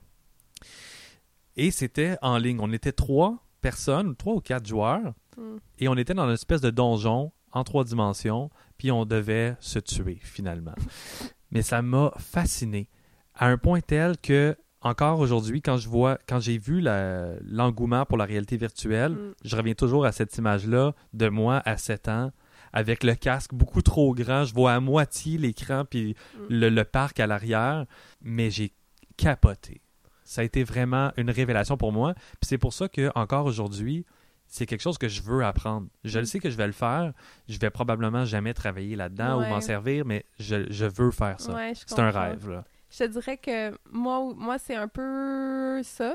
Et 1.56 1.70
c'était 1.70 2.16
en 2.22 2.36
ligne. 2.36 2.58
On 2.60 2.72
était 2.72 2.92
trois 2.92 3.45
personnes, 3.68 4.16
trois 4.16 4.35
ou 4.35 4.40
quatre 4.40 4.66
joueurs, 4.66 5.12
Mm. 5.37 5.57
Et 5.79 5.88
on 5.88 5.96
était 5.96 6.14
dans 6.14 6.26
une 6.26 6.35
espèce 6.35 6.61
de 6.61 6.70
donjon 6.70 7.33
en 7.52 7.64
trois 7.64 7.85
dimensions, 7.85 8.50
puis 8.79 8.90
on 8.90 9.05
devait 9.05 9.57
se 9.61 9.79
tuer 9.79 10.18
finalement. 10.20 10.74
Mais 11.50 11.62
ça 11.62 11.83
m'a 11.83 12.12
fasciné 12.18 12.88
à 13.35 13.46
un 13.48 13.59
point 13.59 13.81
tel 13.81 14.18
que 14.18 14.57
encore 14.83 15.20
aujourd'hui, 15.20 15.62
quand 15.62 15.79
je 15.79 15.88
vois, 15.88 16.18
quand 16.29 16.38
j'ai 16.38 16.59
vu 16.59 16.81
l'engouement 16.81 18.05
pour 18.05 18.18
la 18.18 18.24
réalité 18.24 18.57
virtuelle, 18.57 19.12
mm. 19.12 19.35
je 19.44 19.57
reviens 19.57 19.74
toujours 19.74 20.05
à 20.05 20.12
cette 20.12 20.37
image-là 20.37 20.94
de 21.12 21.29
moi 21.29 21.62
à 21.64 21.76
7 21.76 22.09
ans 22.09 22.33
avec 22.72 23.05
le 23.05 23.14
casque 23.14 23.55
beaucoup 23.55 23.81
trop 23.81 24.14
grand. 24.14 24.44
Je 24.44 24.55
vois 24.55 24.74
à 24.74 24.81
moitié 24.81 25.38
l'écran 25.38 25.85
puis 25.88 26.14
mm. 26.14 26.46
le, 26.50 26.68
le, 26.68 26.85
parc 26.85 27.20
à 27.20 27.26
l'arrière, 27.26 27.87
mais 28.22 28.50
j'ai 28.50 28.72
capoté. 29.16 29.81
Ça 30.26 30.42
a 30.42 30.44
été 30.44 30.64
vraiment 30.64 31.12
une 31.16 31.30
révélation 31.30 31.76
pour 31.76 31.92
moi. 31.92 32.14
Puis 32.14 32.48
c'est 32.48 32.58
pour 32.58 32.72
ça 32.72 32.88
que 32.88 33.10
encore 33.14 33.46
aujourd'hui, 33.46 34.04
c'est 34.46 34.66
quelque 34.66 34.82
chose 34.82 34.98
que 34.98 35.08
je 35.08 35.22
veux 35.22 35.44
apprendre. 35.44 35.88
Je 36.04 36.18
le 36.18 36.24
mm. 36.24 36.26
sais 36.26 36.38
que 36.38 36.50
je 36.50 36.56
vais 36.56 36.66
le 36.66 36.72
faire. 36.72 37.12
Je 37.48 37.58
vais 37.58 37.70
probablement 37.70 38.24
jamais 38.24 38.52
travailler 38.52 38.96
là-dedans 38.96 39.40
ou 39.40 39.46
m'en 39.46 39.60
servir, 39.60 40.04
mais 40.04 40.24
je, 40.38 40.84
veux 40.84 41.10
faire 41.10 41.40
ça. 41.40 41.56
c'est 41.74 41.98
un 41.98 42.10
rêve. 42.10 42.50
Là. 42.50 42.64
Je 42.90 42.98
te 42.98 43.04
dirais 43.04 43.38
que 43.38 43.76
moi, 43.90 44.34
moi 44.36 44.58
c'est 44.58 44.76
un 44.76 44.88
peu 44.88 45.80
ça. 45.82 46.14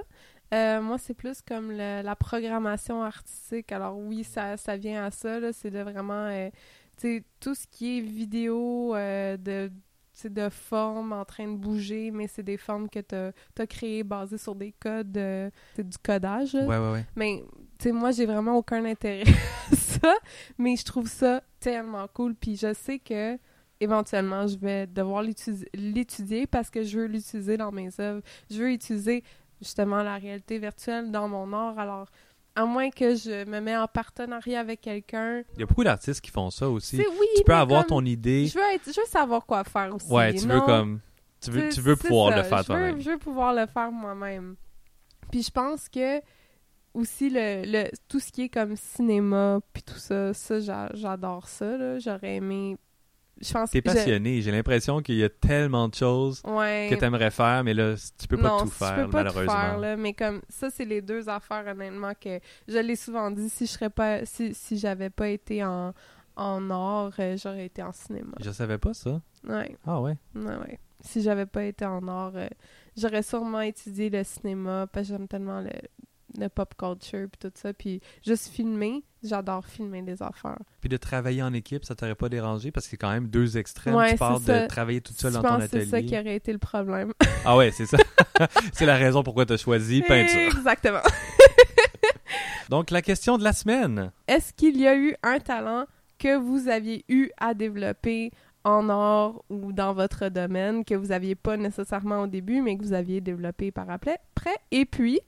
Euh, 0.54 0.82
moi, 0.82 0.98
c'est 0.98 1.14
plus 1.14 1.42
comme 1.42 1.72
la 1.72 2.16
programmation 2.16 3.02
artistique. 3.02 3.72
Alors 3.72 3.98
oui, 3.98 4.24
ça, 4.26 4.58
ça 4.58 4.76
vient 4.76 5.06
à 5.06 5.12
ça. 5.12 5.40
C'est 5.54 5.72
de 5.72 5.80
vraiment... 5.80 6.28
Euh, 6.28 6.50
tout 7.40 7.56
ce 7.56 7.66
qui 7.68 7.98
est 7.98 8.02
vidéo 8.02 8.96
euh, 8.96 9.38
de 9.38 9.72
de 10.30 10.50
formes 10.50 11.14
en 11.14 11.26
train 11.26 11.48
de 11.48 11.56
bouger, 11.56 12.12
mais 12.12 12.28
c'est 12.28 12.44
des 12.44 12.58
formes 12.58 12.90
que 12.90 13.00
tu 13.00 13.16
as, 13.16 13.68
créées 13.68 14.04
basées 14.04 14.38
sur 14.38 14.56
des 14.56 14.74
codes, 14.80 15.20
c'est 15.76 15.88
du 15.88 15.98
codage. 15.98 16.54
Ouais, 16.54 16.66
ouais, 16.66 16.92
ouais. 16.92 17.06
Mais 17.16 17.44
sais, 17.82 17.92
moi, 17.92 18.12
j'ai 18.12 18.26
vraiment 18.26 18.58
aucun 18.58 18.86
intérêt 18.86 19.24
à 19.72 19.76
ça, 19.76 20.14
mais 20.58 20.76
je 20.76 20.86
trouve 20.86 21.08
ça 21.08 21.42
tellement 21.60 22.08
cool. 22.14 22.36
Puis 22.36 22.56
je 22.56 22.74
sais 22.74 23.00
que 23.00 23.38
éventuellement, 23.80 24.48
je 24.48 24.58
vais 24.58 24.88
devoir 24.88 25.24
l'étudier 25.74 26.48
parce 26.48 26.70
que 26.70 26.84
je 26.84 27.00
veux 27.00 27.08
l'utiliser 27.08 27.58
dans 27.58 27.72
mes 27.72 27.90
œuvres. 28.00 28.22
Je 28.50 28.58
veux 28.58 28.72
utiliser 28.72 29.24
justement 29.60 30.04
la 30.04 30.18
réalité 30.18 30.60
virtuelle 30.60 31.12
dans 31.12 31.28
mon 31.28 31.52
art. 31.54 31.78
Alors, 31.80 32.08
à 32.56 32.66
moins 32.66 32.90
que 32.90 33.16
je 33.16 33.46
me 33.46 33.60
mette 33.60 33.78
en 33.78 33.88
partenariat 33.88 34.60
avec 34.60 34.82
quelqu'un. 34.82 35.44
Il 35.56 35.60
y 35.60 35.64
a 35.64 35.66
beaucoup 35.66 35.84
d'artistes 35.84 36.22
qui 36.22 36.32
font 36.32 36.50
ça 36.50 36.70
aussi. 36.70 36.98
Oui, 36.98 37.28
tu 37.38 37.44
peux 37.44 37.54
avoir 37.54 37.86
ton 37.86 38.04
idée. 38.04 38.48
Je 38.48 38.58
veux, 38.58 38.74
être, 38.74 38.86
je 38.86 39.00
veux 39.00 39.08
savoir 39.08 39.46
quoi 39.46 39.64
faire 39.64 39.94
aussi. 39.96 40.12
Ouais, 40.12 40.34
tu 40.34 40.48
veux 40.48 40.62
comme. 40.62 41.00
Tu 41.42 41.50
veux, 41.50 41.70
tu 41.70 41.82
veux 41.82 41.96
pouvoir 41.96 42.36
le 42.36 42.44
faire 42.44 42.64
toi-même. 42.64 43.00
Je 43.02 43.12
veux 43.12 43.18
pouvoir 43.18 43.54
le 43.54 43.66
faire 43.66 43.92
moi-même. 43.92 44.56
Puis 45.32 45.44
je 45.44 45.52
pense 45.52 45.90
que 45.90 46.22
aussi 46.94 47.30
le, 47.30 47.64
le, 47.66 47.90
tout 48.08 48.20
ce 48.20 48.32
qui 48.32 48.44
est 48.44 48.50
comme 48.50 48.76
cinéma 48.76 49.62
puis 49.72 49.82
tout 49.82 49.98
ça 49.98 50.34
ça 50.34 50.60
j'adore 50.94 51.48
ça 51.48 52.00
j'aurais 52.00 52.36
aimé 52.36 52.76
t'es 53.72 53.82
passionné. 53.82 54.42
J'ai 54.42 54.52
l'impression 54.52 55.02
qu'il 55.02 55.16
y 55.16 55.24
a 55.24 55.30
tellement 55.30 55.88
de 55.88 55.96
choses 55.96 56.42
que 56.42 56.96
t'aimerais 56.96 57.32
faire 57.32 57.64
mais 57.64 57.74
là 57.74 57.96
tu 58.18 58.28
peux 58.28 58.38
pas 58.38 58.60
tout 58.60 58.68
faire 58.68 59.06
peux 59.06 59.10
pas 59.10 59.24
malheureusement 59.24 59.54
tout 59.54 59.60
faire, 59.60 59.78
là, 59.80 59.98
mais 59.98 60.14
comme 60.14 60.42
ça 60.50 60.70
c'est 60.70 60.86
les 60.86 61.02
deux 61.02 61.28
affaires 61.30 61.66
honnêtement 61.68 62.14
que 62.20 62.40
je 62.68 62.78
l'ai 62.78 62.96
souvent 62.96 63.32
dit 63.32 63.50
si 63.50 63.66
je 63.66 63.72
serais 63.72 63.90
pas 63.90 64.26
si, 64.26 64.54
si 64.54 64.78
j'avais 64.78 65.10
pas 65.10 65.30
été 65.30 65.64
en 65.64 65.94
en 66.36 66.70
art 66.70 67.14
euh, 67.20 67.36
j'aurais 67.38 67.66
été 67.66 67.84
en 67.84 67.92
cinéma. 67.92 68.36
Je 68.40 68.52
savais 68.52 68.78
pas 68.78 68.94
ça. 68.94 69.22
Ouais. 69.48 69.76
Ah 69.86 70.00
ouais? 70.02 70.16
Ouais 70.36 70.56
ouais. 70.56 70.80
Si 71.02 71.22
j'avais 71.22 71.46
pas 71.46 71.64
été 71.66 71.86
en 71.86 72.08
art 72.08 72.34
euh, 72.36 72.48
j'aurais 72.96 73.24
sûrement 73.24 73.62
étudié 73.62 74.10
le 74.10 74.24
cinéma 74.24 74.88
parce 74.92 75.08
que 75.08 75.14
j'aime 75.14 75.28
tellement 75.28 75.62
le 75.62 75.72
le 76.40 76.48
pop 76.48 76.74
culture 76.78 77.28
puis 77.30 77.50
tout 77.50 77.52
ça 77.56 77.74
puis 77.74 78.00
juste 78.26 78.48
filmer 78.48 79.04
j'adore 79.24 79.66
filmer 79.66 80.02
des 80.02 80.22
affaires. 80.22 80.60
Puis 80.80 80.90
de 80.90 80.98
travailler 80.98 81.44
en 81.44 81.54
équipe 81.54 81.86
ça 81.86 81.96
t'aurait 81.96 82.16
pas 82.16 82.30
dérangé? 82.30 82.72
Parce 82.72 82.92
y 82.92 82.96
a 82.96 82.98
quand 82.98 83.12
même 83.12 83.28
deux 83.28 83.58
extrêmes. 83.58 83.98
Tu 84.10 84.16
parles 84.16 84.44
de 84.44 84.68
travailler 84.68 85.02
toute 85.02 85.20
seule 85.20 85.34
dans 85.34 85.42
ton 85.42 85.50
atelier 85.56 85.86
c'est 85.86 85.90
ça 85.90 86.02
qui 86.02 86.18
aurait 86.18 86.36
été 86.36 86.52
le 86.52 86.60
problème? 86.60 87.14
Ah 87.44 87.58
ouais 87.58 87.72
c'est 87.72 87.88
ça. 87.88 87.98
C'est 88.74 88.86
la 88.86 88.98
raison 88.98 89.24
pourquoi 89.24 89.48
tu 89.48 89.54
as 89.54 89.58
choisi 89.58 90.04
peinture. 90.04 90.56
Exactement. 90.56 91.02
Donc 92.70 92.92
la 92.92 93.02
question 93.02 93.40
de 93.40 93.44
la 93.44 93.52
semaine. 93.52 94.12
Est-ce 94.28 94.54
qu'il 94.54 94.80
y 94.80 94.88
a 94.88 94.96
eu 94.96 95.16
un 95.24 95.40
talent 95.40 95.86
que 96.20 96.38
vous 96.38 96.68
aviez 96.70 97.04
eu 97.10 97.30
à 97.38 97.56
développer 97.56 98.32
en 98.64 98.90
art 98.90 99.42
ou 99.50 99.72
dans 99.74 99.94
votre 99.94 100.30
domaine 100.30 100.86
que 100.86 100.94
vous 100.94 101.12
aviez 101.12 101.34
pas 101.36 101.58
nécessairement 101.58 102.22
au 102.22 102.28
début 102.28 102.62
mais 102.62 102.78
que 102.78 102.84
vous 102.84 102.94
aviez 102.94 103.22
développé 103.22 103.72
par 103.72 103.90
après 103.90 104.20
et 104.70 104.86
puis 104.86 105.20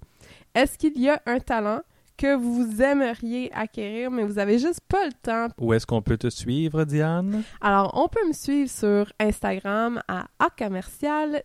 est-ce 0.54 0.78
qu'il 0.78 1.00
y 1.00 1.10
a 1.10 1.22
un 1.26 1.40
talent 1.40 1.82
que 2.18 2.36
vous 2.36 2.82
aimeriez 2.82 3.52
acquérir, 3.54 4.12
mais 4.12 4.24
vous 4.24 4.40
avez 4.40 4.60
juste 4.60 4.82
pas 4.88 5.06
le 5.06 5.14
temps. 5.22 5.48
Où 5.60 5.74
est-ce 5.74 5.86
qu'on 5.86 6.02
peut 6.02 6.18
te 6.18 6.30
suivre, 6.30 6.84
Diane? 6.86 7.44
Alors, 7.62 7.92
on 7.96 8.08
peut 8.08 8.28
me 8.28 8.34
suivre 8.34 8.70
sur 8.70 9.12
Instagram 9.20 10.02
à 10.08 10.28
commercial 10.58 11.44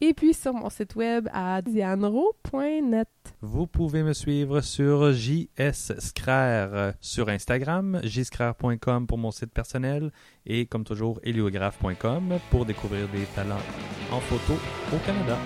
et 0.00 0.14
puis 0.14 0.34
sur 0.34 0.52
mon 0.54 0.70
site 0.70 0.94
web 0.96 1.28
à 1.32 1.62
dianero.net. 1.62 3.08
Vous 3.40 3.66
pouvez 3.66 4.02
me 4.02 4.12
suivre 4.12 4.60
sur 4.60 5.12
JS 5.12 5.98
Scraire 5.98 6.94
sur 7.00 7.28
Instagram, 7.28 8.00
jscraire.com 8.04 9.06
pour 9.06 9.18
mon 9.18 9.30
site 9.30 9.52
personnel 9.52 10.12
et 10.44 10.66
comme 10.66 10.84
toujours 10.84 11.20
héliographe.com 11.22 12.38
pour 12.50 12.66
découvrir 12.66 13.08
des 13.08 13.24
talents 13.34 13.56
en 14.12 14.20
photo 14.20 14.54
au 14.92 14.98
Canada. 15.06 15.36